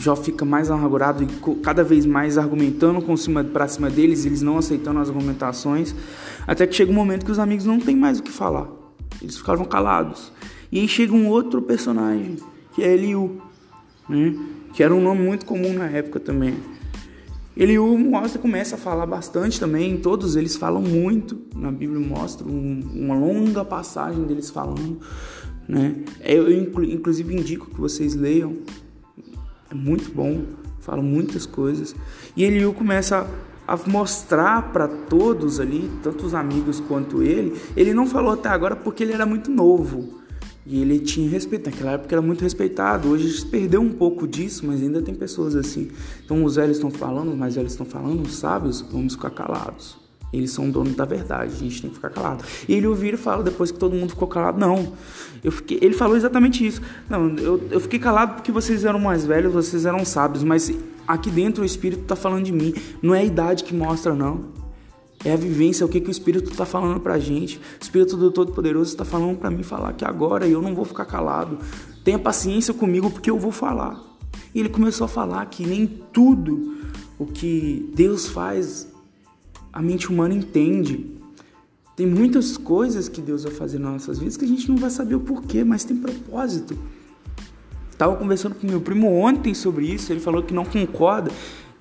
Jó 0.02 0.16
fica 0.16 0.44
mais 0.44 0.71
amargurado 0.71 1.23
e 1.23 1.26
cada 1.62 1.85
vez 1.85 2.04
mais 2.04 2.37
argumentando 2.37 3.00
com 3.00 3.16
cima 3.16 3.44
para 3.44 3.68
cima 3.68 3.88
deles, 3.88 4.26
eles 4.26 4.42
não 4.42 4.59
aceitando 4.59 4.99
as 4.99 5.09
argumentações, 5.09 5.94
até 6.47 6.66
que 6.66 6.75
chega 6.75 6.90
um 6.90 6.94
momento 6.94 7.25
que 7.25 7.30
os 7.30 7.38
amigos 7.38 7.64
não 7.64 7.78
têm 7.78 7.97
mais 7.97 8.18
o 8.18 8.23
que 8.23 8.32
falar. 8.32 8.68
Eles 9.21 9.37
ficaram 9.37 9.64
calados. 9.64 10.32
E 10.73 10.80
aí 10.80 10.88
chega 10.88 11.12
um 11.12 11.28
outro 11.28 11.62
personagem, 11.62 12.37
que 12.75 12.82
é 12.82 12.94
Eliú, 12.94 13.40
né? 14.09 14.35
que 14.73 14.82
era 14.82 14.92
um 14.92 15.00
nome 15.00 15.23
muito 15.23 15.47
comum 15.47 15.73
na 15.75 15.87
época 15.87 16.18
também. 16.18 16.56
Ele 17.56 17.78
o 17.78 17.99
mostra, 17.99 18.40
começa 18.40 18.76
a 18.76 18.78
falar 18.78 19.06
bastante 19.06 19.61
também, 19.61 19.99
todos 19.99 20.37
eles 20.37 20.56
falam 20.56 20.80
muito, 20.80 21.38
na 21.54 21.71
Bíblia 21.71 22.00
mostra 22.00 22.47
um, 22.49 22.80
uma 22.94 23.14
longa 23.14 23.64
passagem 23.64 24.25
deles 24.25 24.49
falando, 24.49 24.99
né? 25.68 25.97
Eu, 26.21 26.50
eu 26.50 26.62
inclusive 26.85 27.35
indico 27.35 27.66
que 27.66 27.78
vocês 27.78 28.14
leiam, 28.14 28.56
é 29.71 29.75
muito 29.75 30.11
bom, 30.14 30.44
fala 30.80 31.02
muitas 31.02 31.44
coisas. 31.44 31.94
E 32.35 32.42
Eliú 32.42 32.73
começa 32.73 33.26
a 33.66 33.76
mostrar 33.87 34.73
para 34.73 34.88
todos 34.88 35.61
ali, 35.61 35.90
tanto 36.02 36.26
os 36.26 36.35
amigos 36.35 36.80
quanto 36.80 37.23
ele, 37.23 37.54
ele 37.76 37.94
não 37.94 38.06
falou 38.06 38.32
até 38.32 38.49
agora 38.49 38.75
porque 38.75 39.02
ele 39.02 39.12
era 39.12 39.26
muito 39.26 39.50
novo. 39.50 40.22
E 40.64 40.81
ele 40.81 40.99
tinha 41.00 41.28
respeito. 41.28 41.69
Naquela 41.69 41.92
época 41.92 42.14
era 42.14 42.23
muito 42.23 42.42
respeitado. 42.42 43.09
Hoje 43.09 43.31
se 43.33 43.47
perdeu 43.47 43.81
um 43.81 43.92
pouco 43.92 44.26
disso, 44.26 44.66
mas 44.66 44.81
ainda 44.81 45.02
tem 45.02 45.14
pessoas 45.14 45.57
assim. 45.57 45.90
Então 46.25 46.45
os 46.45 46.57
velhos 46.57 46.76
estão 46.76 46.90
falando, 46.90 47.31
os 47.31 47.37
mais 47.37 47.54
velhos 47.54 47.73
estão 47.73 47.87
falando, 47.87 48.23
os 48.23 48.37
sábios, 48.37 48.81
vamos 48.81 49.14
ficar 49.14 49.31
calados. 49.31 50.00
Eles 50.33 50.50
são 50.50 50.71
donos 50.71 50.95
da 50.95 51.04
verdade, 51.04 51.52
a 51.54 51.59
gente 51.59 51.83
tem 51.83 51.90
que 51.90 51.97
ficar 51.97 52.09
calado. 52.09 52.42
E 52.66 52.73
ele 52.73 52.87
ouvir 52.87 53.12
e 53.12 53.16
fala 53.19 53.42
depois 53.42 53.71
que 53.71 53.78
todo 53.78 53.95
mundo 53.95 54.11
ficou 54.11 54.26
calado, 54.26 54.59
não. 54.59 54.95
Eu 55.45 55.52
fiquei, 55.52 55.78
ele 55.83 55.95
falou 55.95 56.16
exatamente 56.16 56.66
isso. 56.66 56.81
Não, 57.09 57.37
eu, 57.37 57.61
eu 57.71 57.81
fiquei 57.81 57.99
calado 57.99 58.37
porque 58.37 58.50
vocês 58.50 58.85
eram 58.85 58.99
mais 58.99 59.26
velhos, 59.26 59.52
vocês 59.52 59.85
eram 59.85 60.02
sábios, 60.07 60.42
mas 60.42 60.73
aqui 61.07 61.31
dentro 61.31 61.62
o 61.62 61.66
Espírito 61.66 62.02
está 62.02 62.16
falando 62.16 62.45
de 62.45 62.52
mim. 62.52 62.73
Não 63.02 63.14
é 63.14 63.21
a 63.21 63.25
idade 63.25 63.62
que 63.62 63.75
mostra, 63.75 64.14
não. 64.14 64.62
É 65.25 65.33
a 65.33 65.37
vivência, 65.37 65.85
é 65.85 65.87
o 65.87 65.88
que, 65.88 66.00
que 66.00 66.09
o 66.09 66.11
Espírito 66.11 66.50
está 66.50 66.67
falando 66.67 66.99
para 67.00 67.14
a 67.14 67.19
gente. 67.19 67.59
O 67.59 67.83
Espírito 67.83 68.17
do 68.17 68.31
Todo-Poderoso 68.31 68.91
está 68.91 69.05
falando 69.05 69.38
para 69.38 69.50
mim 69.50 69.62
falar 69.62 69.93
que 69.93 70.05
agora 70.05 70.47
eu 70.49 70.61
não 70.61 70.75
vou 70.75 70.85
ficar 70.85 71.05
calado. 71.05 71.59
Tenha 72.02 72.19
paciência 72.19 72.75
comigo 72.75 73.11
porque 73.11 73.31
eu 73.31 73.38
vou 73.38 73.52
falar. 73.52 74.00
E 74.55 74.59
ele 74.59 74.69
começou 74.69 75.05
a 75.05 75.09
falar 75.09 75.47
que 75.47 75.64
nem 75.64 75.87
tudo 75.87 76.76
o 77.19 77.26
que 77.26 77.88
Deus 77.95 78.26
faz 78.26 78.93
a 79.73 79.81
mente 79.81 80.11
humana 80.11 80.35
entende. 80.35 81.07
Tem 81.97 82.07
muitas 82.07 82.57
coisas 82.57 83.09
que 83.09 83.21
Deus 83.21 83.45
vai 83.45 83.52
fazer 83.52 83.79
nas 83.79 83.93
nossas 83.93 84.19
vidas 84.19 84.37
que 84.37 84.45
a 84.45 84.49
gente 84.49 84.69
não 84.69 84.76
vai 84.76 84.91
saber 84.91 85.14
o 85.14 85.21
porquê, 85.21 85.62
mas 85.62 85.85
tem 85.85 85.97
propósito. 85.97 86.76
Estava 87.91 88.17
conversando 88.17 88.55
com 88.57 88.67
meu 88.67 88.81
primo 88.81 89.09
ontem 89.09 89.55
sobre 89.55 89.87
isso, 89.87 90.12
ele 90.12 90.19
falou 90.21 90.43
que 90.43 90.52
não 90.52 90.64
concorda 90.64 91.31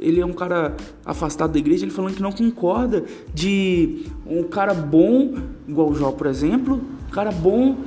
ele 0.02 0.20
é 0.20 0.26
um 0.26 0.34
cara 0.34 0.76
afastado 1.06 1.54
da 1.54 1.60
igreja, 1.60 1.86
ele 1.86 1.92
falando 1.92 2.16
que 2.16 2.22
não 2.22 2.32
concorda 2.32 3.06
de 3.34 4.08
um 4.26 4.44
cara 4.44 4.74
bom, 4.74 5.36
igual 5.68 5.90
o 5.90 5.96
Jó, 5.96 6.12
por 6.12 6.26
exemplo, 6.26 6.82
um 7.08 7.12
cara 7.12 7.32
bom 7.32 7.78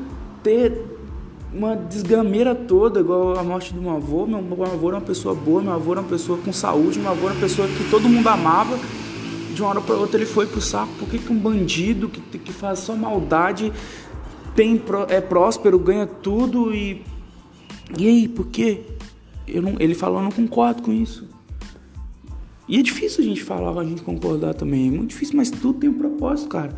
ter 0.42 0.94
uma 1.52 1.74
desgameira 1.76 2.54
toda, 2.54 3.00
igual 3.00 3.36
a 3.36 3.42
morte 3.42 3.74
do 3.74 3.82
meu 3.82 3.96
avô. 3.96 4.26
Meu, 4.26 4.40
meu 4.40 4.64
avô 4.64 4.88
era 4.88 4.98
uma 4.98 5.04
pessoa 5.04 5.34
boa, 5.34 5.60
meu 5.60 5.72
avô 5.72 5.92
era 5.92 6.00
uma 6.00 6.08
pessoa 6.08 6.38
com 6.38 6.52
saúde, 6.52 7.00
meu 7.00 7.10
avô 7.10 7.26
era 7.26 7.34
uma 7.34 7.40
pessoa 7.40 7.66
que 7.66 7.90
todo 7.90 8.08
mundo 8.08 8.28
amava. 8.28 8.78
De 9.52 9.62
uma 9.62 9.70
hora 9.70 9.80
para 9.80 9.94
outra 9.94 10.18
ele 10.18 10.26
foi 10.26 10.46
pro 10.46 10.60
saco. 10.60 10.92
Por 10.98 11.08
que, 11.08 11.18
que 11.18 11.32
um 11.32 11.38
bandido 11.38 12.08
que, 12.08 12.20
que 12.38 12.52
faz 12.52 12.80
só 12.80 12.96
maldade 12.96 13.72
tem, 14.54 14.80
é 15.08 15.20
próspero, 15.20 15.78
ganha 15.78 16.06
tudo 16.06 16.74
e. 16.74 17.02
E 17.96 18.08
aí, 18.08 18.28
por 18.28 18.46
quê? 18.46 18.80
Eu 19.46 19.62
não, 19.62 19.76
ele 19.78 19.94
falou, 19.94 20.18
eu 20.18 20.24
não 20.24 20.30
concordo 20.30 20.82
com 20.82 20.92
isso. 20.92 21.28
E 22.66 22.78
é 22.78 22.82
difícil 22.82 23.22
a 23.22 23.26
gente 23.26 23.42
falar, 23.42 23.78
a 23.78 23.84
gente 23.84 24.02
concordar 24.02 24.54
também. 24.54 24.88
É 24.88 24.90
muito 24.90 25.10
difícil, 25.10 25.36
mas 25.36 25.50
tudo 25.50 25.80
tem 25.80 25.90
um 25.90 25.98
propósito, 25.98 26.48
cara. 26.48 26.74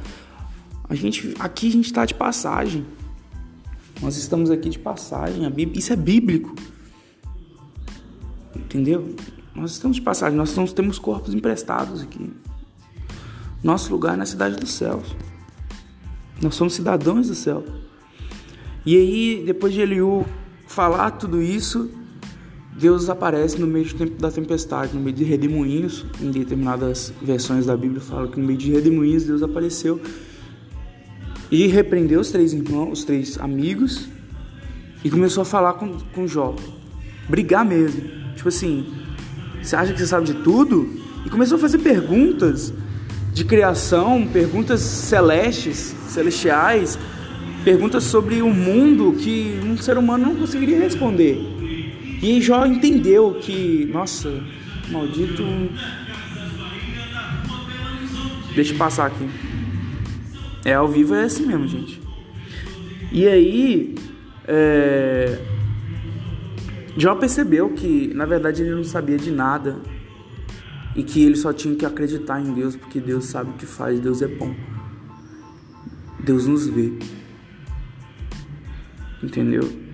A 0.88 0.94
gente, 0.94 1.34
aqui 1.38 1.68
a 1.68 1.72
gente 1.72 1.86
está 1.86 2.04
de 2.04 2.14
passagem. 2.14 2.84
Nós 4.02 4.16
estamos 4.16 4.50
aqui 4.50 4.68
de 4.68 4.78
passagem. 4.78 5.48
Bíblia, 5.50 5.78
isso 5.78 5.92
é 5.92 5.96
bíblico. 5.96 6.54
Entendeu? 8.54 9.14
Nós 9.54 9.72
estamos 9.72 9.96
de 9.96 10.02
passagem. 10.02 10.36
Nós 10.36 10.54
temos 10.72 10.98
corpos 10.98 11.34
emprestados 11.34 12.02
aqui. 12.02 12.30
Nosso 13.62 13.90
lugar 13.90 14.14
é 14.14 14.16
na 14.16 14.26
cidade 14.26 14.56
dos 14.56 14.72
céus. 14.72 15.16
Nós 16.42 16.54
somos 16.54 16.74
cidadãos 16.74 17.28
do 17.28 17.34
céu. 17.34 17.64
E 18.84 18.96
aí, 18.96 19.42
depois 19.44 19.72
de 19.72 19.80
Eliú 19.80 20.24
falar 20.66 21.12
tudo 21.12 21.40
isso, 21.40 21.90
Deus 22.78 23.09
aparece 23.09 23.59
no 23.59 23.66
meio 23.66 23.87
da 24.18 24.30
tempestade, 24.30 24.95
no 24.95 25.00
meio 25.00 25.16
de 25.16 25.25
redemoinhos. 25.25 26.04
Em 26.21 26.30
determinadas 26.30 27.12
versões 27.23 27.64
da 27.66 27.76
Bíblia 27.76 28.00
fala 28.00 28.28
que 28.28 28.38
no 28.38 28.47
meio 28.47 28.59
de 28.59 28.71
redemoinhos 28.71 29.25
Deus 29.25 29.42
apareceu 29.42 30.00
e 31.50 31.66
repreendeu 31.66 32.21
os 32.21 32.30
três 32.30 32.52
irmãos, 32.52 32.99
os 32.99 33.04
três 33.04 33.38
amigos 33.38 34.09
e 35.02 35.11
começou 35.11 35.42
a 35.42 35.45
falar 35.45 35.75
com, 35.75 35.97
com 36.14 36.26
Jó. 36.26 36.54
Brigar 37.28 37.64
mesmo. 37.64 38.02
Tipo 38.35 38.49
assim, 38.49 38.87
você 39.62 39.75
acha 39.76 39.92
que 39.92 39.99
você 39.99 40.06
sabe 40.06 40.26
de 40.26 40.35
tudo? 40.35 40.88
E 41.25 41.30
começou 41.30 41.56
a 41.56 41.61
fazer 41.61 41.78
perguntas 41.78 42.73
de 43.33 43.45
criação, 43.45 44.26
perguntas 44.33 44.80
celestes, 44.80 45.95
celestiais, 46.09 46.99
perguntas 47.64 48.04
sobre 48.04 48.42
o 48.42 48.52
mundo 48.52 49.14
que 49.18 49.59
um 49.64 49.76
ser 49.76 49.97
humano 49.99 50.26
não 50.26 50.37
conseguiria 50.37 50.78
responder. 50.78 51.55
E 52.23 52.40
Jó 52.40 52.64
entendeu 52.64 53.35
que, 53.40 53.85
nossa, 53.92 54.42
maldito. 54.90 55.42
Deixa 58.54 58.73
eu 58.73 58.78
passar 58.78 59.06
aqui. 59.06 59.28
É 60.64 60.75
ao 60.75 60.88
vivo 60.88 61.14
é 61.14 61.25
assim 61.25 61.46
mesmo, 61.46 61.68
gente. 61.68 62.00
E 63.12 63.26
aí, 63.28 63.94
é... 64.49 65.38
Jó 66.96 67.14
percebeu 67.14 67.70
que, 67.70 68.12
na 68.14 68.25
verdade, 68.25 68.62
ele 68.62 68.75
não 68.75 68.85
sabia 68.85 69.18
de 69.18 69.30
nada 69.30 69.76
e 70.94 71.02
que 71.02 71.23
ele 71.23 71.37
só 71.37 71.52
tinha 71.52 71.75
que 71.76 71.85
acreditar 71.85 72.40
em 72.40 72.54
Deus, 72.54 72.75
porque 72.75 72.99
Deus 72.99 73.26
sabe 73.26 73.50
o 73.50 73.52
que 73.54 73.66
faz, 73.66 74.00
Deus 74.00 74.23
é 74.23 74.26
bom. 74.26 74.54
Deus 76.18 76.46
nos 76.46 76.66
vê. 76.66 76.94
Entendeu? 79.23 79.85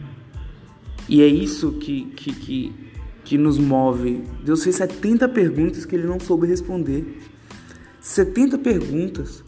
E 1.09 1.23
é 1.23 1.27
isso 1.27 1.73
que, 1.73 2.05
que, 2.17 2.33
que, 2.33 2.73
que 3.25 3.39
nos 3.39 3.59
move. 3.59 4.25
Deus 4.45 4.63
fez 4.63 4.77
70 4.77 5.29
perguntas 5.29 5.85
que 5.85 5.95
ele 5.95 6.07
não 6.07 6.21
soube 6.21 6.47
responder. 6.47 7.21
70 8.01 8.59
perguntas. 8.59 9.45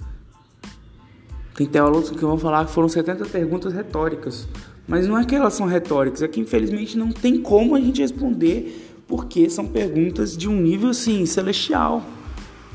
Tem 1.55 1.67
teólogos 1.67 2.11
que 2.11 2.19
vão 2.19 2.39
falar 2.39 2.67
que 2.67 2.73
foram 2.73 2.89
70 2.89 3.27
perguntas 3.27 3.73
retóricas. 3.73 4.49
Mas 4.87 5.07
não 5.07 5.19
é 5.19 5.25
que 5.25 5.35
elas 5.35 5.55
são 5.55 5.67
retóricas, 5.67 6.23
é 6.23 6.29
que 6.29 6.41
infelizmente 6.41 6.99
não 6.99 7.11
tem 7.11 7.41
como 7.41 7.75
a 7.75 7.81
gente 7.81 8.03
responder, 8.03 8.99
porque 9.09 9.49
são 9.49 9.67
perguntas 9.67 10.37
de 10.37 10.49
um 10.49 10.61
nível 10.61 10.91
assim, 10.91 11.25
celestial. 11.25 12.05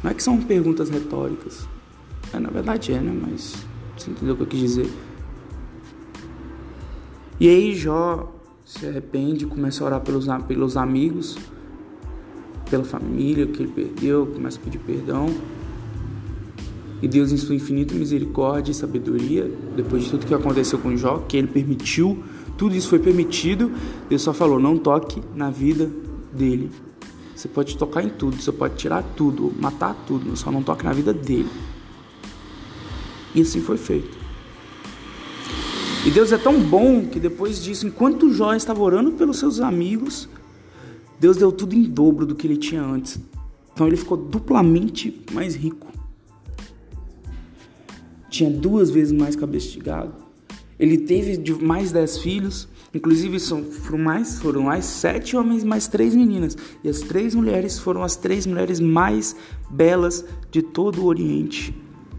Não 0.03 0.09
é 0.09 0.13
que 0.13 0.23
são 0.23 0.41
perguntas 0.41 0.89
retóricas. 0.89 1.67
É, 2.33 2.39
na 2.39 2.49
verdade 2.49 2.93
é, 2.93 2.99
né? 2.99 3.11
Mas 3.11 3.55
você 3.95 4.09
entendeu 4.09 4.33
o 4.33 4.37
que 4.37 4.43
eu 4.43 4.47
quis 4.47 4.59
dizer? 4.59 4.89
E 7.39 7.47
aí 7.47 7.75
Jó 7.75 8.38
se 8.69 8.85
arrepende, 8.85 9.47
começa 9.47 9.83
a 9.83 9.87
orar 9.87 10.01
pelos, 10.01 10.27
pelos 10.47 10.77
amigos, 10.77 11.39
pela 12.69 12.83
família 12.83 13.47
que 13.47 13.63
ele 13.63 13.71
perdeu, 13.71 14.27
começa 14.27 14.59
a 14.59 14.61
pedir 14.61 14.77
perdão. 14.77 15.25
E 17.01 17.07
Deus, 17.07 17.31
em 17.31 17.37
sua 17.37 17.55
infinita 17.55 17.95
misericórdia 17.95 18.71
e 18.71 18.75
sabedoria, 18.75 19.51
depois 19.75 20.03
de 20.03 20.11
tudo 20.11 20.27
que 20.27 20.35
aconteceu 20.35 20.77
com 20.77 20.95
Jó, 20.95 21.17
que 21.27 21.35
ele 21.35 21.47
permitiu, 21.47 22.23
tudo 22.59 22.75
isso 22.75 22.89
foi 22.89 22.99
permitido, 22.99 23.71
Deus 24.07 24.21
só 24.21 24.33
falou: 24.33 24.59
não 24.59 24.77
toque 24.77 25.19
na 25.35 25.49
vida 25.49 25.89
dele. 26.31 26.69
Você 27.35 27.47
pode 27.47 27.75
tocar 27.75 28.03
em 28.03 28.09
tudo, 28.09 28.39
você 28.39 28.51
pode 28.51 28.75
tirar 28.75 29.01
tudo, 29.15 29.51
matar 29.59 29.95
tudo, 30.05 30.37
só 30.37 30.51
não 30.51 30.61
toque 30.61 30.85
na 30.85 30.93
vida 30.93 31.11
dele. 31.11 31.49
E 33.33 33.41
assim 33.41 33.61
foi 33.61 33.77
feito. 33.77 34.18
E 36.09 36.11
Deus 36.11 36.31
é 36.31 36.39
tão 36.39 36.59
bom 36.59 37.05
que 37.05 37.19
depois 37.19 37.63
disso, 37.63 37.85
enquanto 37.85 38.33
Jó 38.33 38.55
estava 38.55 38.81
orando 38.81 39.11
pelos 39.11 39.37
seus 39.37 39.59
amigos, 39.59 40.27
Deus 41.19 41.37
deu 41.37 41.51
tudo 41.51 41.75
em 41.75 41.83
dobro 41.83 42.25
do 42.25 42.33
que 42.33 42.47
ele 42.47 42.57
tinha 42.57 42.81
antes. 42.81 43.19
Então 43.71 43.85
ele 43.85 43.95
ficou 43.95 44.17
duplamente 44.17 45.23
mais 45.31 45.53
rico. 45.53 45.85
Tinha 48.27 48.49
duas 48.49 48.89
vezes 48.89 49.11
mais 49.11 49.35
cabeça 49.35 49.69
de 49.69 49.79
gado. 49.81 50.15
Ele 50.79 50.97
teve 50.97 51.39
mais 51.61 51.91
dez 51.91 52.17
filhos. 52.17 52.67
Inclusive 52.91 53.39
foram, 53.39 53.99
mais, 53.99 54.39
foram 54.39 54.63
mais 54.63 54.85
sete 54.85 55.37
homens, 55.37 55.63
mais 55.63 55.87
três 55.87 56.15
meninas. 56.15 56.57
E 56.83 56.89
as 56.89 57.01
três 57.01 57.35
mulheres 57.35 57.77
foram 57.77 58.01
as 58.01 58.15
três 58.15 58.47
mulheres 58.47 58.79
mais 58.79 59.35
belas 59.69 60.25
de 60.49 60.63
todo 60.63 61.03
o 61.03 61.05
Oriente. 61.05 61.71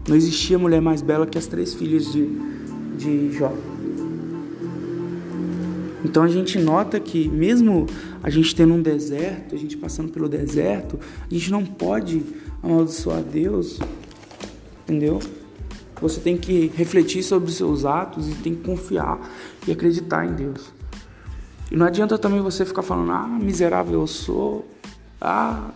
Não 0.07 0.15
existia 0.15 0.57
mulher 0.57 0.79
mais 0.79 1.01
bela 1.01 1.27
que 1.27 1.37
as 1.37 1.45
três 1.45 1.73
filhas 1.73 2.09
de, 2.09 2.25
de 2.97 3.33
Jó. 3.33 3.53
Então 6.03 6.23
a 6.23 6.27
gente 6.27 6.57
nota 6.57 6.99
que 6.99 7.29
mesmo 7.29 7.85
a 8.23 8.29
gente 8.29 8.55
tendo 8.55 8.73
um 8.73 8.81
deserto, 8.81 9.55
a 9.55 9.57
gente 9.57 9.77
passando 9.77 10.11
pelo 10.11 10.27
deserto, 10.27 10.99
a 11.29 11.33
gente 11.33 11.51
não 11.51 11.65
pode 11.65 12.23
amaldiçoar 12.61 13.21
Deus, 13.21 13.79
entendeu? 14.83 15.19
Você 16.01 16.19
tem 16.19 16.35
que 16.35 16.71
refletir 16.75 17.21
sobre 17.21 17.49
os 17.49 17.55
seus 17.55 17.85
atos 17.85 18.27
e 18.27 18.33
tem 18.35 18.55
que 18.55 18.63
confiar 18.63 19.19
e 19.67 19.71
acreditar 19.71 20.25
em 20.25 20.33
Deus. 20.33 20.73
E 21.71 21.75
não 21.75 21.85
adianta 21.85 22.17
também 22.17 22.41
você 22.41 22.65
ficar 22.65 22.81
falando, 22.81 23.11
ah, 23.11 23.27
miserável 23.27 24.01
eu 24.01 24.07
sou, 24.07 24.67
ah, 25.21 25.69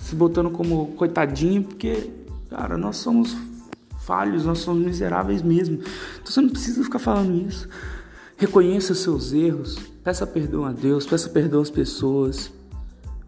se 0.00 0.16
botando 0.16 0.50
como 0.50 0.88
coitadinho, 0.96 1.62
porque, 1.62 2.10
cara, 2.48 2.78
nós 2.78 2.96
somos 2.96 3.36
falhos, 4.00 4.46
nós 4.46 4.58
somos 4.58 4.84
miseráveis 4.84 5.42
mesmo. 5.42 5.76
Então 5.76 6.32
você 6.32 6.40
não 6.40 6.48
precisa 6.48 6.82
ficar 6.82 6.98
falando 6.98 7.46
isso. 7.46 7.68
Reconheça 8.40 8.92
os 8.92 8.98
seus 8.98 9.32
erros, 9.32 9.76
peça 10.02 10.26
perdão 10.26 10.64
a 10.64 10.72
Deus, 10.72 11.06
peça 11.06 11.28
perdão 11.28 11.60
às 11.60 11.70
pessoas, 11.70 12.50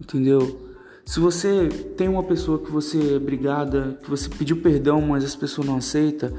entendeu? 0.00 0.72
Se 1.04 1.20
você 1.20 1.68
tem 1.96 2.08
uma 2.08 2.22
pessoa 2.24 2.58
que 2.58 2.70
você 2.70 3.16
é 3.16 3.18
brigada, 3.20 3.98
que 4.02 4.10
você 4.10 4.28
pediu 4.28 4.56
perdão, 4.56 5.00
mas 5.02 5.22
essa 5.22 5.38
pessoa 5.38 5.64
não 5.64 5.76
aceita, 5.76 6.32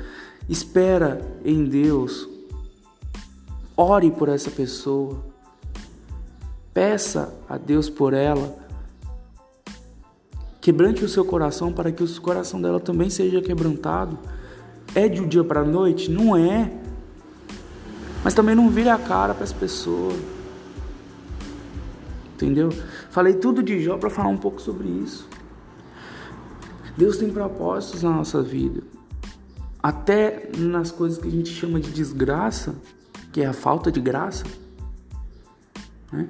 espera 0.50 1.22
em 1.46 1.64
Deus 1.64 2.28
ore 3.78 4.12
por 4.12 4.30
essa 4.30 4.50
pessoa. 4.50 5.24
Peça 6.74 7.34
a 7.48 7.58
Deus 7.58 7.90
por 7.90 8.14
ela. 8.14 8.56
Quebrante 10.62 11.04
o 11.04 11.10
seu 11.10 11.26
coração 11.26 11.72
para 11.72 11.92
que 11.92 12.04
o 12.04 12.22
coração 12.22 12.62
dela 12.62 12.80
também 12.80 13.10
seja 13.10 13.42
quebrantado. 13.42 14.18
É 14.96 15.08
de 15.08 15.22
um 15.22 15.28
dia 15.28 15.44
para 15.44 15.62
a 15.62 15.66
noite? 15.66 16.10
Não 16.10 16.36
é. 16.36 16.83
Mas 18.24 18.34
também 18.34 18.56
não 18.56 18.70
vire 18.70 18.90
a 18.90 18.98
cara 18.98 19.34
para 19.34 19.44
as 19.44 19.54
pessoas. 19.54 20.16
Entendeu? 22.36 22.70
Falei 23.10 23.34
tudo 23.36 23.62
de 23.62 23.82
Jó 23.82 23.98
para 23.98 24.10
falar 24.10 24.30
um 24.30 24.38
pouco 24.38 24.62
sobre 24.62 24.88
isso. 24.88 25.28
Deus 26.98 27.18
tem 27.18 27.32
propósitos 27.32 28.04
na 28.04 28.12
nossa 28.12 28.42
vida. 28.42 28.82
Até 29.82 30.50
nas 30.58 30.92
coisas 30.92 31.20
que 31.20 31.28
a 31.28 31.32
gente 31.32 31.50
chama 31.50 31.80
de 31.80 31.92
desgraça, 31.92 32.76
que 33.32 33.42
é 33.42 33.46
a 33.46 33.54
falta 33.54 33.92
de 33.92 34.00
graça. 34.00 34.46
Né? 36.12 36.30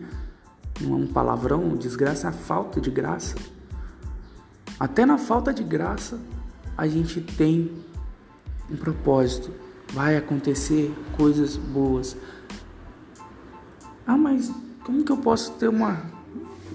Não 0.81 0.93
é 0.93 0.95
um 0.97 1.07
palavrão, 1.07 1.75
desgraça 1.75 2.27
é 2.27 2.29
a 2.29 2.33
falta 2.33 2.81
de 2.81 2.89
graça. 2.89 3.35
Até 4.79 5.05
na 5.05 5.17
falta 5.17 5.53
de 5.53 5.63
graça, 5.63 6.19
a 6.77 6.87
gente 6.87 7.21
tem 7.21 7.71
um 8.71 8.75
propósito. 8.75 9.51
Vai 9.93 10.17
acontecer 10.17 10.91
coisas 11.15 11.55
boas. 11.55 12.17
Ah, 14.07 14.17
mas 14.17 14.51
como 14.83 15.03
que 15.03 15.11
eu 15.11 15.17
posso 15.17 15.51
ter 15.53 15.67
uma. 15.67 16.01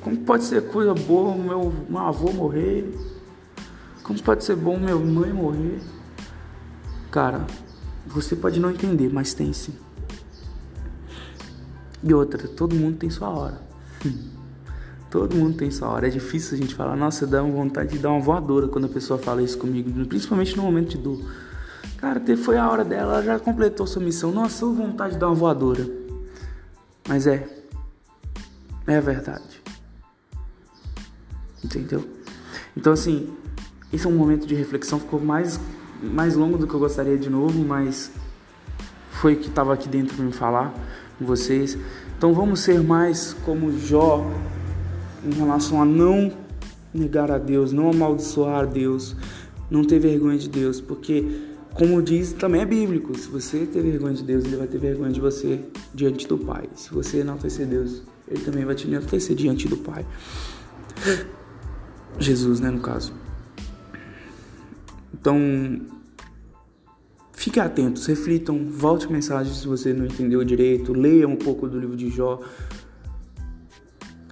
Como 0.00 0.16
pode 0.18 0.44
ser 0.44 0.68
coisa 0.68 0.94
boa 0.94 1.34
o 1.34 1.38
meu, 1.38 1.75
meu 1.88 1.98
avô 1.98 2.32
morrer? 2.32 2.88
Como 4.04 4.22
pode 4.22 4.44
ser 4.44 4.56
bom 4.56 4.78
minha 4.78 4.94
mãe 4.94 5.32
morrer? 5.32 5.80
Cara, 7.10 7.44
você 8.06 8.37
pode 8.37 8.60
não 8.60 8.70
entender, 8.70 9.12
mas 9.12 9.34
tem 9.34 9.52
sim. 9.52 9.75
E 12.02 12.14
outra, 12.14 12.46
todo 12.46 12.75
mundo 12.75 12.98
tem 12.98 13.10
sua 13.10 13.28
hora. 13.28 13.60
Todo 15.10 15.34
mundo 15.34 15.56
tem 15.56 15.70
sua 15.70 15.88
hora. 15.88 16.06
É 16.06 16.10
difícil 16.10 16.56
a 16.56 16.60
gente 16.60 16.75
falar, 16.75 16.94
nossa, 16.94 17.26
dá 17.26 17.40
vontade 17.40 17.92
de 17.92 17.98
dar 17.98 18.10
uma 18.10 18.20
voadora 18.20 18.68
quando 18.68 18.84
a 18.84 18.88
pessoa 18.90 19.18
fala 19.18 19.42
isso 19.42 19.56
comigo, 19.56 19.90
principalmente 20.04 20.54
no 20.54 20.62
momento 20.62 20.90
de 20.90 20.98
dor. 20.98 21.18
Cara, 21.98 22.22
foi 22.36 22.56
a 22.56 22.70
hora 22.70 22.84
dela, 22.84 23.14
ela 23.14 23.22
já 23.24 23.38
completou 23.40 23.84
sua 23.84 24.00
missão. 24.00 24.30
Nossa, 24.30 24.64
eu 24.64 24.72
vontade 24.72 25.14
de 25.14 25.18
dar 25.18 25.26
uma 25.26 25.34
voadora. 25.34 25.84
Mas 27.08 27.26
é. 27.26 27.48
É 28.86 29.00
verdade. 29.00 29.60
Entendeu? 31.62 32.08
Então, 32.76 32.92
assim, 32.92 33.28
esse 33.92 34.06
é 34.06 34.08
um 34.08 34.16
momento 34.16 34.46
de 34.46 34.54
reflexão. 34.54 35.00
Ficou 35.00 35.20
mais, 35.20 35.58
mais 36.00 36.36
longo 36.36 36.56
do 36.56 36.68
que 36.68 36.74
eu 36.74 36.78
gostaria 36.78 37.18
de 37.18 37.28
novo, 37.28 37.64
mas 37.64 38.12
foi 39.10 39.34
que 39.34 39.48
estava 39.48 39.74
aqui 39.74 39.88
dentro 39.88 40.14
para 40.14 40.24
me 40.24 40.32
falar 40.32 40.72
com 41.18 41.26
vocês. 41.26 41.76
Então, 42.16 42.32
vamos 42.32 42.60
ser 42.60 42.80
mais 42.80 43.34
como 43.44 43.76
Jó 43.76 44.24
em 45.24 45.32
relação 45.32 45.82
a 45.82 45.84
não 45.84 46.32
negar 46.94 47.28
a 47.32 47.38
Deus, 47.38 47.72
não 47.72 47.90
amaldiçoar 47.90 48.60
a 48.60 48.64
Deus, 48.64 49.16
não 49.68 49.82
ter 49.82 49.98
vergonha 49.98 50.38
de 50.38 50.48
Deus, 50.48 50.80
porque 50.80 51.47
como 51.78 52.02
diz, 52.02 52.32
também 52.32 52.61
é 52.61 52.66
bíblico. 52.66 53.16
Se 53.16 53.28
você 53.28 53.64
ter 53.64 53.80
vergonha 53.80 54.12
de 54.12 54.25
Deus, 54.25 54.44
ele 54.44 54.56
vai 54.56 54.66
ter 54.66 54.78
vergonha 54.78 55.12
de 55.12 55.20
você 55.20 55.61
diante 55.94 56.26
do 56.26 56.37
Pai. 56.37 56.68
Se 56.75 56.90
você 56.90 57.18
enaltecer 57.18 57.68
Deus, 57.68 58.02
ele 58.26 58.44
também 58.44 58.64
vai 58.64 58.75
te 58.75 58.88
enaltecer 58.88 59.37
diante 59.37 59.68
do 59.68 59.76
Pai. 59.76 60.04
Jesus, 62.18 62.58
né, 62.58 62.68
no 62.68 62.80
caso. 62.80 63.12
Então, 65.14 65.38
fiquem 67.32 67.62
atentos, 67.62 68.06
reflitam, 68.06 68.66
volte 68.66 69.11
mensagem 69.11 69.54
se 69.54 69.66
você 69.66 69.92
não 69.92 70.04
entendeu 70.04 70.42
direito, 70.42 70.92
leia 70.92 71.28
um 71.28 71.37
pouco 71.37 71.68
do 71.68 71.78
livro 71.78 71.97
de 71.97 72.11
Jó, 72.11 72.40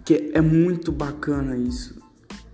que 0.05 0.33
é 0.35 0.41
muito 0.41 0.91
bacana 0.91 1.57
isso. 1.57 2.06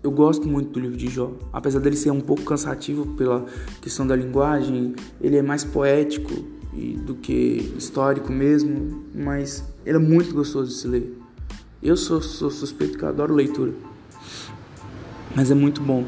Eu 0.03 0.11
gosto 0.11 0.49
muito 0.49 0.71
do 0.71 0.81
livro 0.81 0.97
de 0.97 1.09
Jó, 1.09 1.33
apesar 1.53 1.79
dele 1.79 1.95
ser 1.95 2.11
um 2.11 2.21
pouco 2.21 2.43
cansativo 2.43 3.07
pela 3.15 3.47
questão 3.81 4.05
da 4.05 4.17
linguagem, 4.17 4.97
ele 5.21 5.37
é 5.37 5.43
mais 5.43 5.63
poético 5.63 6.33
do 7.05 7.15
que 7.15 7.73
histórico 7.79 8.33
mesmo, 8.33 9.05
mas 9.15 9.63
ele 9.87 9.99
é 9.99 10.01
muito 10.01 10.35
gostoso 10.35 10.71
de 10.71 10.75
se 10.75 10.89
ler. 10.89 11.17
Eu 11.81 11.97
sou, 11.97 12.21
sou 12.21 12.51
suspeito 12.51 12.99
que 12.99 13.05
eu 13.05 13.11
adoro 13.11 13.33
leitura, 13.33 13.73
mas 15.37 15.53
é 15.53 15.55
muito 15.55 15.81
bom. 15.81 16.05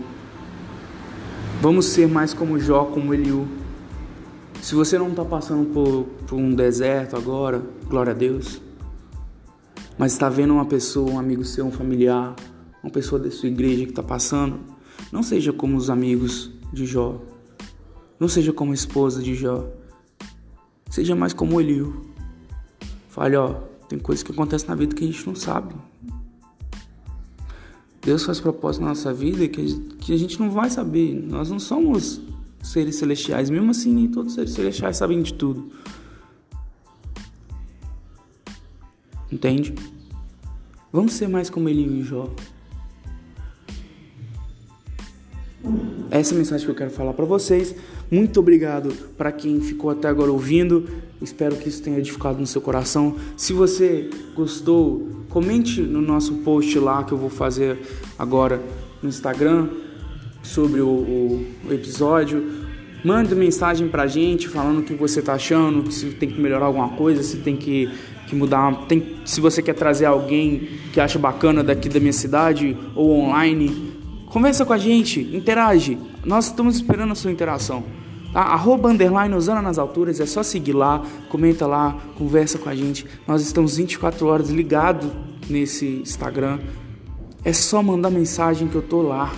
Vamos 1.61 1.87
ser 1.87 2.09
mais 2.09 2.35
como 2.35 2.59
Jó, 2.59 2.87
como 2.87 3.15
Eliú. 3.15 3.47
Se 4.61 4.75
você 4.75 4.99
não 4.99 5.11
está 5.11 5.25
passando 5.25 5.73
por, 5.73 6.05
por 6.27 6.37
um 6.37 6.53
deserto 6.53 7.17
agora, 7.17 7.63
glória 7.89 8.11
a 8.11 8.15
Deus, 8.15 8.61
mas 9.97 10.13
está 10.13 10.29
vendo 10.29 10.55
uma 10.55 10.65
pessoa, 10.65 11.13
um 11.13 11.19
amigo 11.19 11.45
seu, 11.45 11.65
um 11.65 11.71
familiar, 11.71 12.35
uma 12.85 12.91
pessoa 12.91 13.19
da 13.19 13.31
sua 13.31 13.49
igreja 13.49 13.85
que 13.85 13.93
está 13.93 14.03
passando, 14.03 14.61
não 15.11 15.23
seja 15.23 15.55
como 15.55 15.79
os 15.79 15.89
amigos 15.89 16.51
de 16.71 16.85
Jó. 16.85 17.19
Não 18.21 18.29
seja 18.29 18.53
como 18.53 18.73
a 18.73 18.75
esposa 18.75 19.23
de 19.23 19.35
Jó. 19.35 19.67
Seja 20.91 21.17
mais 21.17 21.33
como 21.33 21.59
Eliu. 21.59 22.05
Fale, 23.09 23.37
ó, 23.37 23.55
tem 23.89 23.99
coisas 23.99 24.23
que 24.23 24.33
acontecem 24.33 24.69
na 24.69 24.75
vida 24.75 24.95
que 24.95 25.03
a 25.03 25.07
gente 25.07 25.27
não 25.27 25.35
sabe. 25.35 25.75
Deus 28.03 28.23
faz 28.23 28.39
propósito 28.39 28.83
na 28.83 28.89
nossa 28.89 29.15
vida 29.15 29.49
que, 29.49 30.13
a 30.13 30.17
gente 30.19 30.39
não 30.39 30.51
vai 30.51 30.69
saber. 30.69 31.15
Nós 31.15 31.51
não 31.51 31.59
somos 31.59 32.21
seres 32.63 32.97
celestiais. 32.97 33.49
Mesmo 33.49 33.71
assim, 33.71 33.95
nem 33.95 34.09
todos 34.09 34.33
os 34.33 34.35
seres 34.35 34.53
celestiais 34.53 34.99
sabem 34.99 35.23
de 35.23 35.33
tudo. 35.33 35.71
Entende? 39.33 39.75
Vamos 40.93 41.15
ser 41.15 41.29
mais 41.29 41.49
como 41.49 41.71
Eliu 41.71 41.97
e 41.97 42.03
Jó. 42.03 42.29
Essa 46.11 46.33
é 46.33 46.37
a 46.37 46.39
mensagem 46.39 46.65
que 46.65 46.71
eu 46.71 46.77
quero 46.77 46.91
falar 46.91 47.13
para 47.13 47.25
vocês. 47.25 47.75
Muito 48.11 48.39
obrigado 48.39 48.95
para 49.17 49.33
quem 49.33 49.61
ficou 49.61 49.91
até 49.91 50.09
agora 50.09 50.31
ouvindo. 50.31 50.87
Espero 51.21 51.57
que 51.57 51.69
isso 51.69 51.83
tenha 51.83 51.99
edificado 51.99 52.39
no 52.39 52.47
seu 52.47 52.61
coração. 52.61 53.17
Se 53.37 53.53
você 53.53 54.11
gostou, 54.35 55.09
comente 55.29 55.81
no 55.81 56.01
nosso 56.01 56.35
post 56.37 56.79
lá 56.79 57.03
que 57.03 57.13
eu 57.13 57.19
vou 57.19 57.31
fazer 57.31 57.79
agora 58.19 58.61
no 59.03 59.09
Instagram 59.09 59.69
sobre 60.43 60.81
o, 60.81 60.89
o, 60.89 61.47
o 61.69 61.73
episódio. 61.73 62.65
Mande 63.05 63.35
mensagem 63.35 63.89
pra 63.89 64.07
gente 64.07 64.49
falando 64.49 64.79
o 64.79 64.83
que 64.83 64.95
você 64.95 65.21
tá 65.21 65.35
achando, 65.35 65.91
se 65.91 66.11
tem 66.13 66.31
que 66.31 66.41
melhorar 66.41 66.67
alguma 66.67 66.91
coisa, 66.91 67.23
se 67.23 67.39
tem 67.39 67.57
que, 67.57 67.91
que 68.27 68.37
mudar. 68.37 68.87
Tem, 68.87 69.17
se 69.25 69.41
você 69.41 69.61
quer 69.61 69.75
trazer 69.75 70.07
alguém 70.07 70.69
que 70.93 71.01
acha 71.01 71.19
bacana 71.19 71.63
daqui 71.63 71.89
da 71.89 72.01
minha 72.01 72.13
cidade 72.13 72.77
ou 72.95 73.11
online, 73.11 73.94
Conversa 74.27 74.65
com 74.65 74.73
a 74.73 74.79
gente, 74.79 75.21
interage. 75.21 75.99
Nós 76.25 76.47
estamos 76.47 76.77
esperando 76.77 77.13
a 77.13 77.15
sua 77.15 77.31
interação. 77.31 77.85
Tá? 78.33 78.41
Arroba 78.41 78.91
underline 78.91 79.33
Osana 79.35 79.63
nas 79.63 79.79
alturas, 79.79 80.19
é 80.19 80.27
só 80.27 80.43
seguir 80.43 80.73
lá, 80.73 81.03
comenta 81.29 81.67
lá, 81.67 81.97
conversa 82.19 82.59
com 82.59 82.69
a 82.69 82.75
gente. 82.75 83.07
Nós 83.29 83.43
estamos 83.43 83.77
24 83.77 84.27
horas 84.27 84.51
ligados 84.51 85.09
nesse 85.49 85.87
Instagram. 85.87 86.59
É 87.45 87.53
só 87.53 87.83
mandar 87.83 88.11
mensagem 88.11 88.67
que 88.67 88.75
eu 88.75 88.83
tô 88.83 89.03
lá. 89.03 89.33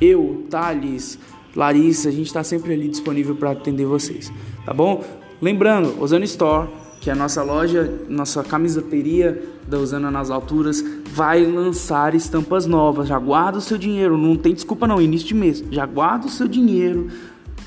Eu, 0.00 0.46
Thales, 0.48 1.18
Larissa, 1.54 2.08
a 2.08 2.12
gente 2.12 2.26
está 2.26 2.42
sempre 2.42 2.72
ali 2.72 2.88
disponível 2.88 3.36
para 3.36 3.50
atender 3.50 3.84
vocês, 3.84 4.32
tá 4.64 4.72
bom? 4.72 5.04
Lembrando, 5.40 6.00
Osana 6.02 6.24
Store, 6.24 6.68
que 7.02 7.10
a 7.10 7.16
nossa 7.16 7.42
loja, 7.42 7.92
nossa 8.08 8.44
camiseteria 8.44 9.42
da 9.66 9.76
Usana 9.76 10.08
nas 10.08 10.30
Alturas, 10.30 10.84
vai 11.12 11.44
lançar 11.44 12.14
estampas 12.14 12.64
novas. 12.64 13.08
Já 13.08 13.18
guarda 13.18 13.58
o 13.58 13.60
seu 13.60 13.76
dinheiro, 13.76 14.16
não 14.16 14.36
tem 14.36 14.54
desculpa 14.54 14.86
não, 14.86 15.02
início 15.02 15.26
de 15.26 15.34
mês. 15.34 15.64
Já 15.68 15.84
guarda 15.84 16.26
o 16.28 16.30
seu 16.30 16.46
dinheiro 16.46 17.08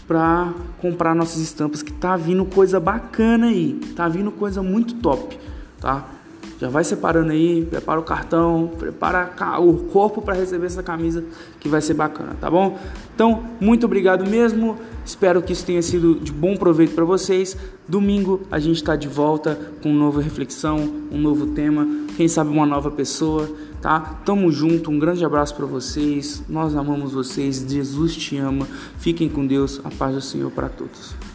para 0.08 0.54
comprar 0.80 1.14
nossas 1.14 1.42
estampas 1.42 1.84
que 1.84 1.92
tá 1.92 2.16
vindo 2.16 2.46
coisa 2.46 2.80
bacana 2.80 3.48
aí. 3.48 3.74
Tá 3.94 4.08
vindo 4.08 4.32
coisa 4.32 4.64
muito 4.64 4.96
top, 4.96 5.38
tá? 5.82 6.15
Já 6.60 6.70
vai 6.70 6.84
separando 6.84 7.32
aí, 7.32 7.66
prepara 7.66 8.00
o 8.00 8.04
cartão, 8.04 8.72
prepara 8.80 9.34
o 9.60 9.74
corpo 9.92 10.22
para 10.22 10.34
receber 10.34 10.68
essa 10.68 10.82
camisa 10.82 11.24
que 11.60 11.68
vai 11.68 11.82
ser 11.82 11.94
bacana, 11.94 12.36
tá 12.40 12.50
bom? 12.50 12.80
Então, 13.14 13.44
muito 13.60 13.86
obrigado 13.86 14.30
mesmo. 14.30 14.78
Espero 15.06 15.42
que 15.42 15.54
isso 15.54 15.66
tenha 15.66 15.82
sido 15.82 16.16
de 16.16 16.32
bom 16.32 16.56
proveito 16.56 16.96
para 16.96 17.04
vocês. 17.04 17.58
Domingo 17.88 18.42
a 18.50 18.58
gente 18.58 18.78
está 18.78 18.96
de 18.96 19.08
volta 19.08 19.60
com 19.84 19.90
uma 19.90 20.06
nova 20.06 20.22
reflexão, 20.22 20.92
um 21.12 21.18
novo 21.18 21.48
tema, 21.48 21.88
quem 22.16 22.28
sabe 22.28 22.50
uma 22.50 22.66
nova 22.66 22.90
pessoa, 22.90 23.50
tá? 23.82 24.00
Tamo 24.26 24.50
junto, 24.50 24.90
um 24.90 24.98
grande 24.98 25.26
abraço 25.26 25.54
para 25.56 25.66
vocês. 25.66 26.42
Nós 26.48 26.76
amamos 26.76 27.12
vocês, 27.12 27.66
Jesus 27.70 28.16
te 28.16 28.38
ama. 28.38 28.66
Fiquem 28.98 29.28
com 29.28 29.46
Deus, 29.46 29.82
a 29.84 29.92
paz 29.92 30.16
do 30.16 30.22
Senhor 30.22 30.50
para 30.50 30.70
todos. 30.70 31.35